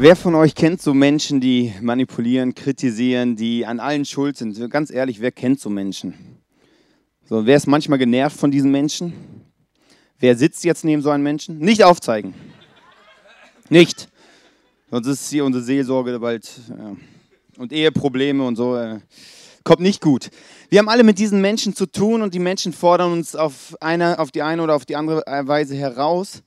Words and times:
Wer 0.00 0.14
von 0.14 0.36
euch 0.36 0.54
kennt 0.54 0.80
so 0.80 0.94
Menschen, 0.94 1.40
die 1.40 1.74
manipulieren, 1.80 2.54
kritisieren, 2.54 3.34
die 3.34 3.66
an 3.66 3.80
allen 3.80 4.04
schuld 4.04 4.36
sind? 4.36 4.70
Ganz 4.70 4.92
ehrlich, 4.92 5.18
wer 5.18 5.32
kennt 5.32 5.58
so 5.58 5.68
Menschen? 5.70 6.14
So, 7.28 7.44
wer 7.44 7.56
ist 7.56 7.66
manchmal 7.66 7.98
genervt 7.98 8.38
von 8.38 8.52
diesen 8.52 8.70
Menschen? 8.70 9.12
Wer 10.20 10.36
sitzt 10.36 10.62
jetzt 10.62 10.84
neben 10.84 11.02
so 11.02 11.10
einem 11.10 11.24
Menschen? 11.24 11.58
Nicht 11.58 11.82
aufzeigen. 11.82 12.32
Nicht. 13.70 14.08
Sonst 14.88 15.08
ist 15.08 15.30
hier 15.30 15.44
unsere 15.44 15.64
Seelsorge 15.64 16.20
bald. 16.20 16.48
Ja. 16.68 16.96
Und 17.56 17.72
Eheprobleme 17.72 18.46
und 18.46 18.54
so. 18.54 18.76
Äh, 18.76 19.00
kommt 19.64 19.80
nicht 19.80 20.00
gut. 20.00 20.30
Wir 20.68 20.78
haben 20.78 20.88
alle 20.88 21.02
mit 21.02 21.18
diesen 21.18 21.40
Menschen 21.40 21.74
zu 21.74 21.86
tun 21.86 22.22
und 22.22 22.34
die 22.34 22.38
Menschen 22.38 22.72
fordern 22.72 23.10
uns 23.10 23.34
auf, 23.34 23.76
eine, 23.80 24.20
auf 24.20 24.30
die 24.30 24.42
eine 24.42 24.62
oder 24.62 24.76
auf 24.76 24.86
die 24.86 24.94
andere 24.94 25.24
Weise 25.26 25.74
heraus. 25.74 26.44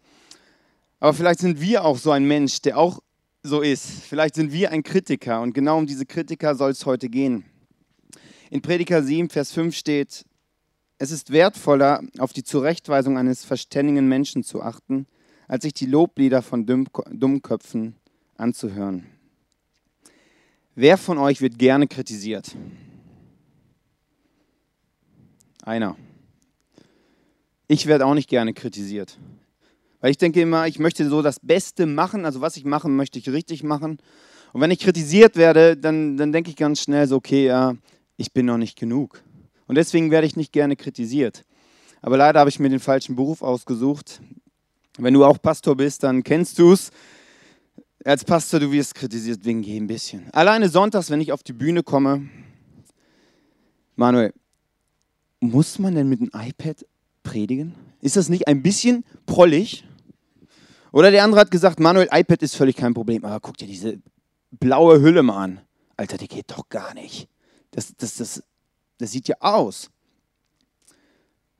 Aber 1.02 1.14
vielleicht 1.14 1.42
sind 1.42 1.60
wir 1.60 1.84
auch 1.84 1.98
so 1.98 2.12
ein 2.12 2.24
Mensch, 2.24 2.62
der 2.62 2.78
auch 2.78 3.02
so 3.44 3.62
ist. 3.62 4.04
Vielleicht 4.04 4.36
sind 4.36 4.52
wir 4.52 4.72
ein 4.72 4.84
Kritiker 4.84 5.42
und 5.42 5.54
genau 5.54 5.78
um 5.78 5.88
diese 5.88 6.06
Kritiker 6.06 6.56
soll 6.56 6.72
es 6.72 6.86
heute 6.86 7.10
gehen. 7.10 7.46
In 8.50 8.62
Prediger 8.62 9.02
7, 9.02 9.30
Vers 9.30 9.52
5 9.52 9.76
steht, 9.76 10.26
es 10.98 11.10
ist 11.10 11.32
wertvoller, 11.32 12.04
auf 12.20 12.34
die 12.34 12.44
Zurechtweisung 12.44 13.18
eines 13.18 13.44
verständigen 13.44 14.08
Menschen 14.08 14.44
zu 14.44 14.62
achten, 14.62 15.08
als 15.48 15.64
sich 15.64 15.74
die 15.74 15.88
Loblieder 15.88 16.42
von 16.42 16.66
Dummköpfen 16.66 17.96
anzuhören. 18.38 19.08
Wer 20.76 20.98
von 20.98 21.18
euch 21.18 21.42
wird 21.42 21.58
gerne 21.58 21.88
kritisiert? 21.88 22.56
Einer. 25.64 25.98
Ich 27.68 27.88
werde 27.88 28.06
auch 28.06 28.14
nicht 28.14 28.30
gerne 28.30 28.54
kritisiert. 28.54 29.18
Weil 30.02 30.12
ich 30.12 30.18
denke 30.18 30.42
immer, 30.42 30.68
ich 30.68 30.80
möchte 30.80 31.08
so 31.08 31.22
das 31.22 31.40
Beste 31.40 31.86
machen, 31.86 32.26
also 32.26 32.42
was 32.42 32.58
ich 32.58 32.66
mache, 32.66 32.90
möchte 32.90 33.20
ich 33.20 33.30
richtig 33.30 33.64
machen. 33.64 34.00
Und 34.52 34.62
wenn 34.62 34.72
ich 34.72 34.80
kritisiert 34.80 35.38
werde, 35.38 35.78
dann, 35.78 36.18
dann 36.18 36.32
denke 36.32 36.50
ich 36.50 36.58
ganz 36.58 36.82
schnell 36.82 37.08
so, 37.08 37.16
okay, 37.16 37.46
ja, 37.46 37.76
ich 38.18 38.34
bin 38.34 38.48
noch 38.48 38.58
nicht 38.58 38.78
genug. 38.78 39.24
Und 39.68 39.76
deswegen 39.76 40.12
werde 40.12 40.28
ich 40.28 40.36
nicht 40.36 40.52
gerne 40.52 40.76
kritisiert. 40.76 41.44
Aber 42.02 42.18
leider 42.18 42.40
habe 42.40 42.50
ich 42.50 42.60
mir 42.60 42.70
den 42.70 42.80
falschen 42.80 43.16
Beruf 43.16 43.42
ausgesucht. 43.42 44.22
Wenn 44.98 45.14
du 45.14 45.24
auch 45.24 45.42
Pastor 45.42 45.78
bist, 45.78 46.04
dann 46.04 46.24
kennst 46.24 46.60
du 46.60 46.74
es. 46.74 46.92
Als 48.04 48.26
Pastor, 48.26 48.60
du 48.60 48.72
wirst 48.72 48.96
kritisiert 48.96 49.46
wegen 49.46 49.62
jedem 49.62 49.88
bisschen. 49.88 50.28
Alleine 50.34 50.68
sonntags, 50.68 51.12
wenn 51.12 51.22
ich 51.22 51.32
auf 51.32 51.44
die 51.44 51.54
Bühne 51.54 51.84
komme, 51.84 52.28
Manuel, 53.96 54.34
muss 55.40 55.78
man 55.78 55.94
denn 55.94 56.10
mit 56.10 56.20
dem 56.20 56.32
iPad 56.34 56.86
predigen? 57.22 57.76
Ist 58.02 58.16
das 58.16 58.30
nicht 58.30 58.48
ein 58.48 58.64
bisschen 58.64 59.06
prollig? 59.28 59.84
Oder 60.92 61.12
der 61.12 61.24
andere 61.24 61.42
hat 61.42 61.52
gesagt, 61.52 61.80
Manuel, 61.80 62.10
iPad 62.12 62.42
ist 62.42 62.56
völlig 62.56 62.76
kein 62.76 62.94
Problem. 62.94 63.24
Aber 63.24 63.40
guck 63.40 63.58
dir 63.58 63.68
diese 63.68 64.00
blaue 64.52 65.02
Hülle 65.02 65.24
mal 65.24 65.44
an. 65.44 65.62
Alter, 65.98 66.18
die 66.18 66.28
geht 66.28 66.52
doch 66.52 66.68
gar 66.70 66.94
nicht. 66.94 67.28
Das, 67.72 67.96
das, 67.96 68.18
das, 68.18 68.44
das 68.98 69.12
sieht 69.12 69.28
ja 69.28 69.36
aus. 69.40 69.90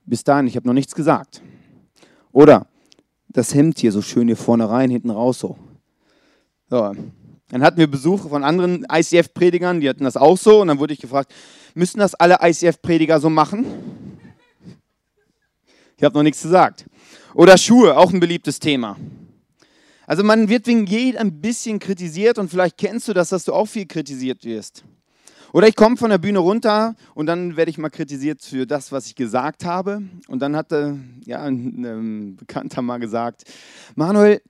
Bis 0.04 0.24
dahin, 0.24 0.46
ich 0.46 0.56
habe 0.56 0.66
noch 0.66 0.74
nichts 0.74 0.94
gesagt. 0.94 1.40
Oder 2.32 2.66
das 3.28 3.54
Hemd 3.54 3.78
hier 3.78 3.92
so 3.92 4.02
schön 4.02 4.26
hier 4.26 4.36
vorne 4.36 4.68
rein, 4.68 4.90
hinten 4.90 5.10
raus 5.10 5.38
so. 5.38 5.56
so. 6.68 6.94
Dann 7.48 7.62
hatten 7.62 7.78
wir 7.78 7.86
Besuch 7.86 8.28
von 8.28 8.44
anderen 8.44 8.86
ICF-Predigern, 8.90 9.80
die 9.80 9.88
hatten 9.88 10.04
das 10.04 10.16
auch 10.16 10.38
so. 10.38 10.60
Und 10.60 10.68
dann 10.68 10.78
wurde 10.78 10.94
ich 10.94 11.00
gefragt, 11.00 11.32
müssen 11.74 11.98
das 11.98 12.14
alle 12.14 12.38
ICF-Prediger 12.40 13.20
so 13.20 13.30
machen? 13.30 13.66
Ich 16.02 16.04
habe 16.04 16.18
noch 16.18 16.24
nichts 16.24 16.42
gesagt. 16.42 16.84
Oder 17.32 17.56
Schuhe, 17.56 17.96
auch 17.96 18.12
ein 18.12 18.18
beliebtes 18.18 18.58
Thema. 18.58 18.96
Also 20.04 20.24
man 20.24 20.48
wird 20.48 20.66
wegen 20.66 20.84
jedem 20.84 21.20
ein 21.20 21.40
bisschen 21.40 21.78
kritisiert 21.78 22.40
und 22.40 22.50
vielleicht 22.50 22.76
kennst 22.76 23.06
du 23.06 23.12
das, 23.12 23.28
dass 23.28 23.44
du 23.44 23.52
auch 23.52 23.66
viel 23.66 23.86
kritisiert 23.86 24.44
wirst. 24.44 24.82
Oder 25.52 25.68
ich 25.68 25.76
komme 25.76 25.96
von 25.96 26.10
der 26.10 26.18
Bühne 26.18 26.40
runter 26.40 26.96
und 27.14 27.26
dann 27.26 27.56
werde 27.56 27.70
ich 27.70 27.78
mal 27.78 27.88
kritisiert 27.88 28.42
für 28.42 28.66
das, 28.66 28.90
was 28.90 29.06
ich 29.06 29.14
gesagt 29.14 29.64
habe. 29.64 30.02
Und 30.26 30.40
dann 30.40 30.56
hatte 30.56 30.98
ja, 31.24 31.40
ein, 31.40 31.84
ein 31.84 32.34
Bekannter 32.34 32.82
mal 32.82 32.98
gesagt, 32.98 33.44
Manuel, 33.94 34.42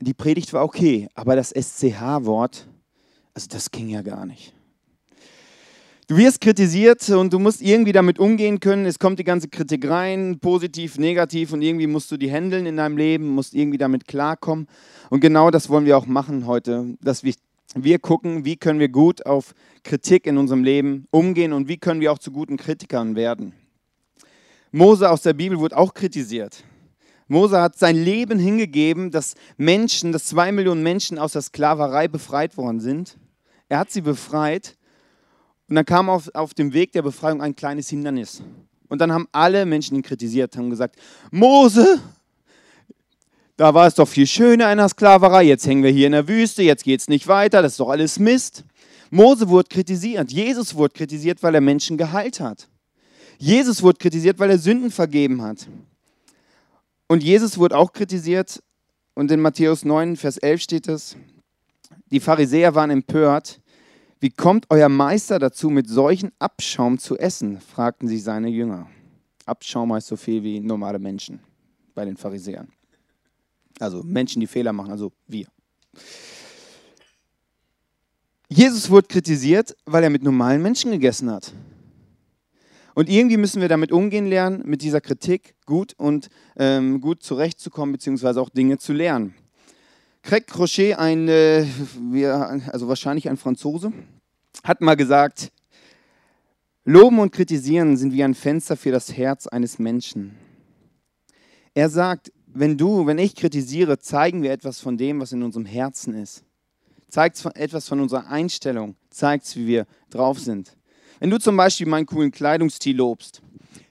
die 0.00 0.14
Predigt 0.14 0.54
war 0.54 0.64
okay, 0.64 1.10
aber 1.14 1.36
das 1.36 1.50
SCH-Wort, 1.50 2.66
also 3.34 3.46
das 3.50 3.70
ging 3.70 3.90
ja 3.90 4.00
gar 4.00 4.24
nicht. 4.24 4.54
Du 6.06 6.18
wirst 6.18 6.42
kritisiert 6.42 7.08
und 7.08 7.32
du 7.32 7.38
musst 7.38 7.62
irgendwie 7.62 7.92
damit 7.92 8.18
umgehen 8.18 8.60
können. 8.60 8.84
Es 8.84 8.98
kommt 8.98 9.18
die 9.18 9.24
ganze 9.24 9.48
Kritik 9.48 9.88
rein, 9.88 10.38
positiv, 10.38 10.98
negativ 10.98 11.54
und 11.54 11.62
irgendwie 11.62 11.86
musst 11.86 12.10
du 12.10 12.18
die 12.18 12.30
handeln 12.30 12.66
in 12.66 12.76
deinem 12.76 12.98
Leben, 12.98 13.28
musst 13.28 13.54
irgendwie 13.54 13.78
damit 13.78 14.06
klarkommen. 14.06 14.68
Und 15.08 15.20
genau 15.20 15.50
das 15.50 15.70
wollen 15.70 15.86
wir 15.86 15.96
auch 15.96 16.04
machen 16.04 16.46
heute, 16.46 16.98
dass 17.00 17.24
wir, 17.24 17.32
wir 17.74 17.98
gucken, 17.98 18.44
wie 18.44 18.56
können 18.56 18.80
wir 18.80 18.90
gut 18.90 19.24
auf 19.24 19.54
Kritik 19.82 20.26
in 20.26 20.36
unserem 20.36 20.62
Leben 20.62 21.06
umgehen 21.10 21.54
und 21.54 21.68
wie 21.68 21.78
können 21.78 22.02
wir 22.02 22.12
auch 22.12 22.18
zu 22.18 22.32
guten 22.32 22.58
Kritikern 22.58 23.16
werden. 23.16 23.54
Mose 24.72 25.10
aus 25.10 25.22
der 25.22 25.32
Bibel 25.32 25.58
wurde 25.58 25.78
auch 25.78 25.94
kritisiert. 25.94 26.64
Mose 27.28 27.62
hat 27.62 27.78
sein 27.78 27.96
Leben 27.96 28.38
hingegeben, 28.38 29.10
dass 29.10 29.36
Menschen, 29.56 30.12
dass 30.12 30.26
zwei 30.26 30.52
Millionen 30.52 30.82
Menschen 30.82 31.18
aus 31.18 31.32
der 31.32 31.40
Sklaverei 31.40 32.08
befreit 32.08 32.58
worden 32.58 32.80
sind. 32.80 33.16
Er 33.70 33.78
hat 33.78 33.90
sie 33.90 34.02
befreit 34.02 34.76
und 35.68 35.76
dann 35.76 35.84
kam 35.84 36.10
auf, 36.10 36.30
auf 36.34 36.54
dem 36.54 36.72
Weg 36.72 36.92
der 36.92 37.02
Befreiung 37.02 37.40
ein 37.40 37.56
kleines 37.56 37.88
Hindernis. 37.88 38.42
Und 38.88 39.00
dann 39.00 39.12
haben 39.12 39.26
alle 39.32 39.64
Menschen 39.64 39.96
ihn 39.96 40.02
kritisiert, 40.02 40.56
haben 40.56 40.70
gesagt, 40.70 40.96
Mose, 41.30 42.00
da 43.56 43.72
war 43.72 43.86
es 43.86 43.94
doch 43.94 44.08
viel 44.08 44.26
schöner 44.26 44.70
in 44.70 44.78
der 44.78 44.88
Sklaverei, 44.88 45.44
jetzt 45.44 45.66
hängen 45.66 45.82
wir 45.82 45.90
hier 45.90 46.06
in 46.06 46.12
der 46.12 46.28
Wüste, 46.28 46.62
jetzt 46.62 46.84
geht 46.84 47.00
es 47.00 47.08
nicht 47.08 47.26
weiter, 47.28 47.62
das 47.62 47.72
ist 47.72 47.80
doch 47.80 47.88
alles 47.88 48.18
Mist. 48.18 48.64
Mose 49.10 49.48
wurde 49.48 49.68
kritisiert, 49.68 50.32
Jesus 50.32 50.74
wurde 50.74 50.92
kritisiert, 50.92 51.42
weil 51.42 51.54
er 51.54 51.60
Menschen 51.60 51.96
geheilt 51.96 52.40
hat. 52.40 52.68
Jesus 53.38 53.82
wurde 53.82 53.98
kritisiert, 53.98 54.38
weil 54.38 54.50
er 54.50 54.58
Sünden 54.58 54.90
vergeben 54.90 55.42
hat. 55.42 55.68
Und 57.06 57.22
Jesus 57.22 57.58
wurde 57.58 57.76
auch 57.76 57.92
kritisiert, 57.92 58.62
und 59.14 59.30
in 59.30 59.40
Matthäus 59.40 59.84
9, 59.84 60.16
Vers 60.16 60.38
11 60.38 60.60
steht 60.60 60.88
es, 60.88 61.16
die 62.10 62.18
Pharisäer 62.20 62.74
waren 62.74 62.90
empört, 62.90 63.60
wie 64.24 64.30
kommt 64.30 64.64
euer 64.70 64.88
Meister 64.88 65.38
dazu, 65.38 65.68
mit 65.68 65.86
solchen 65.86 66.32
Abschaum 66.38 66.96
zu 66.96 67.18
essen? 67.18 67.60
fragten 67.60 68.08
sie 68.08 68.16
seine 68.16 68.48
Jünger. 68.48 68.88
Abschaum 69.44 69.92
heißt 69.92 70.06
so 70.06 70.16
viel 70.16 70.42
wie 70.42 70.60
normale 70.60 70.98
Menschen 70.98 71.40
bei 71.94 72.06
den 72.06 72.16
Pharisäern. 72.16 72.68
Also 73.78 74.02
Menschen, 74.02 74.40
die 74.40 74.46
Fehler 74.46 74.72
machen, 74.72 74.92
also 74.92 75.12
wir. 75.28 75.46
Jesus 78.48 78.88
wurde 78.88 79.08
kritisiert, 79.08 79.76
weil 79.84 80.02
er 80.04 80.08
mit 80.08 80.22
normalen 80.22 80.62
Menschen 80.62 80.90
gegessen 80.90 81.30
hat. 81.30 81.52
Und 82.94 83.10
irgendwie 83.10 83.36
müssen 83.36 83.60
wir 83.60 83.68
damit 83.68 83.92
umgehen 83.92 84.24
lernen, 84.24 84.62
mit 84.64 84.80
dieser 84.80 85.02
Kritik 85.02 85.54
gut 85.66 85.92
und 85.98 86.30
ähm, 86.56 87.02
gut 87.02 87.22
zurechtzukommen, 87.22 87.92
beziehungsweise 87.92 88.40
auch 88.40 88.48
Dinge 88.48 88.78
zu 88.78 88.94
lernen. 88.94 89.34
Craig 90.22 90.46
Crochet, 90.46 90.94
ein, 90.94 91.28
äh, 91.28 91.66
also 92.72 92.88
wahrscheinlich 92.88 93.28
ein 93.28 93.36
Franzose, 93.36 93.92
hat 94.64 94.80
mal 94.80 94.96
gesagt, 94.96 95.52
Loben 96.84 97.18
und 97.18 97.30
Kritisieren 97.30 97.96
sind 97.96 98.12
wie 98.12 98.24
ein 98.24 98.34
Fenster 98.34 98.76
für 98.76 98.90
das 98.90 99.16
Herz 99.16 99.46
eines 99.46 99.78
Menschen. 99.78 100.36
Er 101.74 101.88
sagt, 101.88 102.32
wenn 102.46 102.78
du, 102.78 103.06
wenn 103.06 103.18
ich 103.18 103.34
kritisiere, 103.34 103.98
zeigen 103.98 104.42
wir 104.42 104.52
etwas 104.52 104.80
von 104.80 104.96
dem, 104.96 105.20
was 105.20 105.32
in 105.32 105.42
unserem 105.42 105.66
Herzen 105.66 106.14
ist. 106.14 106.44
Zeigt 107.08 107.44
etwas 107.54 107.88
von 107.88 108.00
unserer 108.00 108.28
Einstellung, 108.28 108.96
zeigt, 109.10 109.56
wie 109.56 109.66
wir 109.66 109.86
drauf 110.10 110.38
sind. 110.38 110.76
Wenn 111.20 111.30
du 111.30 111.38
zum 111.38 111.56
Beispiel 111.56 111.86
meinen 111.86 112.06
coolen 112.06 112.30
Kleidungsstil 112.30 112.96
lobst, 112.96 113.42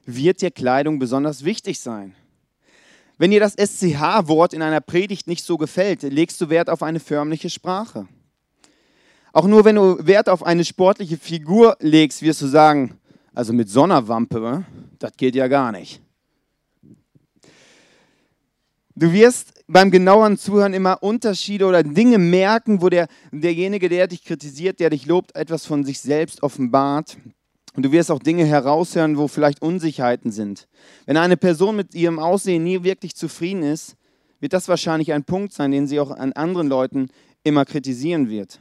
wird 0.05 0.41
dir 0.41 0.51
Kleidung 0.51 0.99
besonders 0.99 1.43
wichtig 1.43 1.79
sein. 1.79 2.15
Wenn 3.17 3.31
dir 3.31 3.39
das 3.39 3.53
SCH-Wort 3.53 4.53
in 4.53 4.61
einer 4.61 4.81
Predigt 4.81 5.27
nicht 5.27 5.43
so 5.43 5.57
gefällt, 5.57 6.03
legst 6.03 6.39
du 6.41 6.49
Wert 6.49 6.69
auf 6.69 6.83
eine 6.83 6.99
förmliche 6.99 7.49
Sprache. 7.49 8.07
Auch 9.33 9.47
nur 9.47 9.65
wenn 9.65 9.75
du 9.75 9.97
Wert 10.05 10.29
auf 10.29 10.45
eine 10.45 10.63
sportliche 10.63 11.17
Figur 11.17 11.75
legst, 11.79 12.21
wirst 12.21 12.43
du 12.43 12.47
sagen, 12.47 12.99
also 13.33 13.51
mit 13.51 13.67
Sonnerwampe, 13.67 14.63
das 14.99 15.11
geht 15.17 15.35
ja 15.35 15.47
gar 15.47 15.71
nicht. 15.71 15.99
Du 18.95 19.11
wirst 19.11 19.63
beim 19.67 19.89
genaueren 19.89 20.37
Zuhören 20.37 20.75
immer 20.75 21.01
Unterschiede 21.01 21.65
oder 21.65 21.81
Dinge 21.81 22.19
merken, 22.19 22.79
wo 22.83 22.89
der, 22.89 23.07
derjenige, 23.31 23.89
der 23.89 24.05
dich 24.05 24.23
kritisiert, 24.23 24.79
der 24.79 24.91
dich 24.91 25.07
lobt, 25.07 25.35
etwas 25.35 25.65
von 25.65 25.83
sich 25.83 25.99
selbst 25.99 26.43
offenbart. 26.43 27.17
Und 27.75 27.83
du 27.83 27.91
wirst 27.91 28.11
auch 28.11 28.19
Dinge 28.19 28.45
heraushören, 28.45 29.17
wo 29.17 29.27
vielleicht 29.27 29.63
Unsicherheiten 29.63 30.31
sind. 30.31 30.67
Wenn 31.07 31.17
eine 31.17 31.37
Person 31.37 31.75
mit 31.75 31.95
ihrem 31.95 32.19
Aussehen 32.19 32.63
nie 32.63 32.83
wirklich 32.83 33.15
zufrieden 33.15 33.63
ist, 33.63 33.95
wird 34.39 34.53
das 34.53 34.67
wahrscheinlich 34.67 35.11
ein 35.11 35.23
Punkt 35.23 35.53
sein, 35.53 35.71
den 35.71 35.87
sie 35.87 35.99
auch 35.99 36.11
an 36.11 36.33
anderen 36.33 36.67
Leuten 36.67 37.09
immer 37.43 37.65
kritisieren 37.65 38.29
wird. 38.29 38.59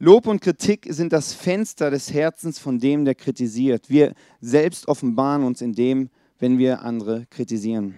Lob 0.00 0.28
und 0.28 0.40
Kritik 0.40 0.86
sind 0.90 1.12
das 1.12 1.32
Fenster 1.32 1.90
des 1.90 2.12
Herzens 2.12 2.60
von 2.60 2.78
dem, 2.78 3.04
der 3.04 3.16
kritisiert. 3.16 3.90
Wir 3.90 4.14
selbst 4.40 4.86
offenbaren 4.86 5.42
uns 5.42 5.60
in 5.60 5.72
dem, 5.72 6.08
wenn 6.38 6.56
wir 6.56 6.82
andere 6.82 7.26
kritisieren. 7.30 7.96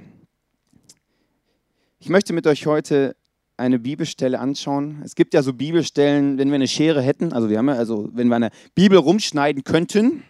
Ich 1.98 2.08
möchte 2.08 2.32
mit 2.32 2.46
euch 2.46 2.64
heute 2.64 3.16
eine 3.58 3.78
Bibelstelle 3.78 4.38
anschauen. 4.38 5.02
Es 5.04 5.14
gibt 5.14 5.34
ja 5.34 5.42
so 5.42 5.52
Bibelstellen, 5.52 6.38
wenn 6.38 6.48
wir 6.48 6.54
eine 6.54 6.68
Schere 6.68 7.02
hätten, 7.02 7.34
also 7.34 7.50
wir 7.50 7.58
haben 7.58 7.68
ja, 7.68 7.74
also 7.74 8.08
wenn 8.14 8.28
wir 8.28 8.36
eine 8.36 8.50
Bibel 8.74 8.96
rumschneiden 8.96 9.62
könnten, 9.62 10.22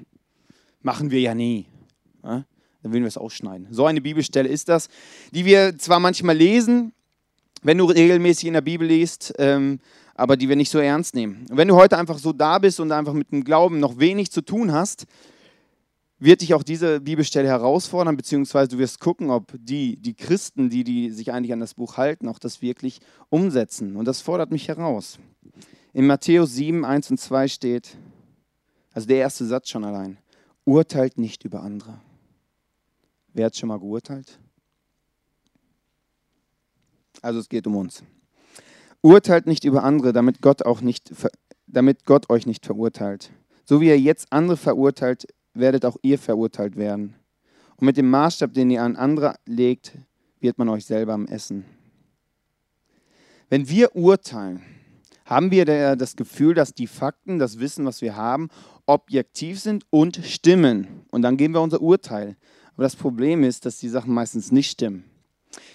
machen 0.83 1.13
wir 1.13 1.21
ja 1.21 1.37
nie. 1.37 1.67
Ja? 2.25 2.45
Dann 2.83 2.93
würden 2.93 3.05
wir 3.05 3.09
es 3.09 3.17
ausschneiden. 3.17 3.69
So 3.71 3.87
eine 3.87 4.01
Bibelstelle 4.01 4.49
ist 4.49 4.69
das, 4.69 4.89
die 5.31 5.45
wir 5.45 5.79
zwar 5.79 6.01
manchmal 6.01 6.37
lesen, 6.37 6.95
wenn 7.63 7.79
du 7.79 7.85
regelmäßig 7.85 8.47
in 8.47 8.55
der 8.55 8.61
Bibel 8.63 8.89
liest, 8.89 9.35
ähm, 9.39 9.79
aber 10.15 10.37
die 10.37 10.49
wir 10.49 10.57
nicht 10.57 10.71
so 10.71 10.79
ernst 10.79 11.15
nehmen. 11.15 11.47
Und 11.51 11.57
wenn 11.57 11.69
du 11.69 11.77
heute 11.77 11.99
einfach 11.99 12.19
so 12.19 12.33
da 12.33 12.59
bist 12.59 12.81
und 12.81 12.93
einfach 12.93 13.13
mit 13.13 13.33
dem 13.33 13.45
Glauben 13.45 13.81
noch 13.81 13.99
wenig 13.99 14.31
zu 14.31 14.43
tun 14.43 14.73
hast, 14.73 15.07
wird 16.21 16.43
dich 16.43 16.53
auch 16.53 16.63
diese 16.63 17.01
Bibelstelle 17.01 17.49
herausfordern, 17.49 18.17
beziehungsweise 18.17 18.73
du 18.73 18.79
wirst 18.79 19.01
gucken, 19.01 19.31
ob 19.31 19.53
die, 19.59 19.97
die 19.97 20.15
Christen, 20.15 20.69
die, 20.69 20.85
die 20.85 21.11
sich 21.11 21.33
eigentlich 21.33 21.53
an 21.53 21.61
das 21.61 21.75
Buch 21.75 21.97
halten, 21.97 22.29
auch 22.29 22.39
das 22.39 22.61
wirklich 22.61 23.01
umsetzen. 23.31 23.97
Und 23.97 24.05
das 24.05 24.21
fordert 24.21 24.51
mich 24.51 24.69
heraus. 24.69 25.19
In 25.95 26.07
Matthäus 26.07 26.55
7, 26.55 26.85
1 26.85 27.11
und 27.11 27.19
2 27.19 27.49
steht, 27.49 27.97
also 28.93 29.09
der 29.09 29.17
erste 29.17 29.47
Satz 29.47 29.71
schon 29.71 29.85
allein, 29.85 30.19
urteilt 30.65 31.17
nicht 31.17 31.45
über 31.45 31.63
andere. 31.63 31.99
Wer 33.33 33.47
hat 33.47 33.57
schon 33.57 33.71
mal 33.71 33.79
geurteilt? 33.79 34.39
Also 37.23 37.41
es 37.41 37.49
geht 37.49 37.67
um 37.67 37.77
uns. 37.77 38.03
Urteilt 39.03 39.47
nicht 39.47 39.65
über 39.65 39.85
andere, 39.85 40.13
damit 40.13 40.43
Gott, 40.43 40.65
auch 40.65 40.81
nicht, 40.81 41.13
damit 41.67 42.05
Gott 42.05 42.29
euch 42.31 42.47
nicht 42.47 42.67
verurteilt. 42.67 43.31
So 43.65 43.81
wie 43.81 43.89
er 43.89 43.99
jetzt 43.99 44.33
andere 44.33 44.57
verurteilt, 44.57 45.27
werdet 45.55 45.85
auch 45.85 45.97
ihr 46.03 46.19
verurteilt 46.19 46.77
werden. 46.77 47.15
Und 47.77 47.87
mit 47.87 47.97
dem 47.97 48.11
Maßstab, 48.11 48.53
den 48.53 48.71
ihr 48.71 48.83
an 48.83 48.97
andere 48.97 49.37
legt, 49.47 49.93
wird 50.41 50.59
man 50.59 50.69
euch 50.69 50.85
selber 50.85 51.15
am 51.15 51.27
Essen. 51.27 51.65
Wenn 53.49 53.69
wir 53.69 53.97
urteilen, 53.97 54.63
haben 55.25 55.51
wir 55.51 55.65
das 55.97 56.17
Gefühl, 56.17 56.55
dass 56.55 56.75
die 56.75 56.87
Fakten, 56.87 57.39
das 57.39 57.59
Wissen, 57.59 57.85
was 57.85 58.03
wir 58.03 58.17
haben, 58.17 58.49
objektiv 58.87 59.61
sind 59.61 59.85
und 59.91 60.17
stimmen. 60.25 61.05
Und 61.11 61.23
dann 61.23 61.37
geben 61.37 61.55
wir 61.55 61.63
unser 61.63 61.81
Urteil. 61.81 62.37
Aber 62.75 62.83
das 62.83 62.97
Problem 62.97 63.45
ist, 63.45 63.65
dass 63.65 63.79
die 63.79 63.89
Sachen 63.89 64.13
meistens 64.13 64.53
nicht 64.53 64.71
stimmen. 64.71 65.05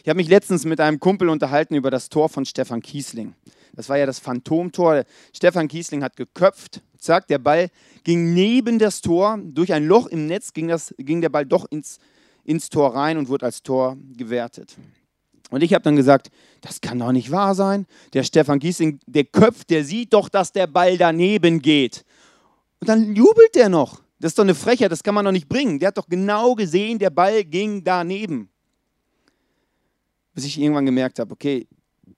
Ich 0.04 0.10
habe 0.10 0.18
mich 0.18 0.30
letztens 0.30 0.66
mit 0.66 0.80
einem 0.80 1.00
Kumpel 1.00 1.30
unterhalten 1.30 1.76
über 1.76 1.92
das 1.92 2.10
Tor 2.10 2.30
von 2.30 2.46
Stefan 2.46 2.82
Kiesling. 2.82 3.36
Das 3.76 3.90
war 3.90 3.98
ja 3.98 4.06
das 4.06 4.20
Phantomtor. 4.20 5.04
Stefan 5.34 5.68
Kiesling 5.68 6.04
hat 6.04 6.16
geköpft, 6.16 6.82
zack, 6.98 7.28
der 7.28 7.40
Ball 7.40 7.70
ging 8.04 8.34
neben 8.34 8.80
das 8.80 9.02
Tor. 9.02 9.38
Durch 9.44 9.74
ein 9.74 9.86
Loch 9.86 10.08
im 10.08 10.28
Netz 10.28 10.54
ging, 10.54 10.68
das, 10.68 10.94
ging 10.98 11.22
der 11.22 11.30
Ball 11.30 11.46
doch 11.46 11.66
ins, 11.70 12.00
ins 12.44 12.70
Tor 12.70 12.96
rein 12.96 13.18
und 13.18 13.28
wurde 13.28 13.46
als 13.46 13.64
Tor 13.64 13.98
gewertet. 14.16 14.76
Und 15.52 15.62
ich 15.62 15.74
habe 15.74 15.84
dann 15.84 15.96
gesagt, 15.96 16.32
das 16.62 16.82
kann 16.82 17.00
doch 17.00 17.12
nicht 17.12 17.32
wahr 17.32 17.54
sein. 17.54 17.86
Der 18.14 18.24
Stefan 18.24 18.60
Giesing, 18.60 19.00
der 19.06 19.26
köpft, 19.26 19.70
der 19.70 19.84
sieht 19.84 20.14
doch, 20.14 20.30
dass 20.30 20.52
der 20.52 20.68
Ball 20.68 20.98
daneben 20.98 21.62
geht. 21.62 22.04
Und 22.80 22.90
dann 22.90 23.16
jubelt 23.16 23.56
der 23.56 23.70
noch. 23.70 24.02
Das 24.20 24.32
ist 24.32 24.40
doch 24.40 24.44
eine 24.44 24.56
Frechheit, 24.56 24.92
das 24.92 25.04
kann 25.04 25.14
man 25.14 25.26
doch 25.26 25.32
nicht 25.32 25.50
bringen. 25.50 25.80
Der 25.80 25.90
hat 25.90 25.98
doch 25.98 26.08
genau 26.08 26.56
gesehen, 26.56 26.98
der 26.98 27.10
Ball 27.10 27.44
ging 27.44 27.84
daneben. 27.84 28.50
Bis 30.36 30.46
ich 30.46 30.60
irgendwann 30.60 30.86
gemerkt 30.86 31.18
habe, 31.18 31.32
okay, 31.32 31.68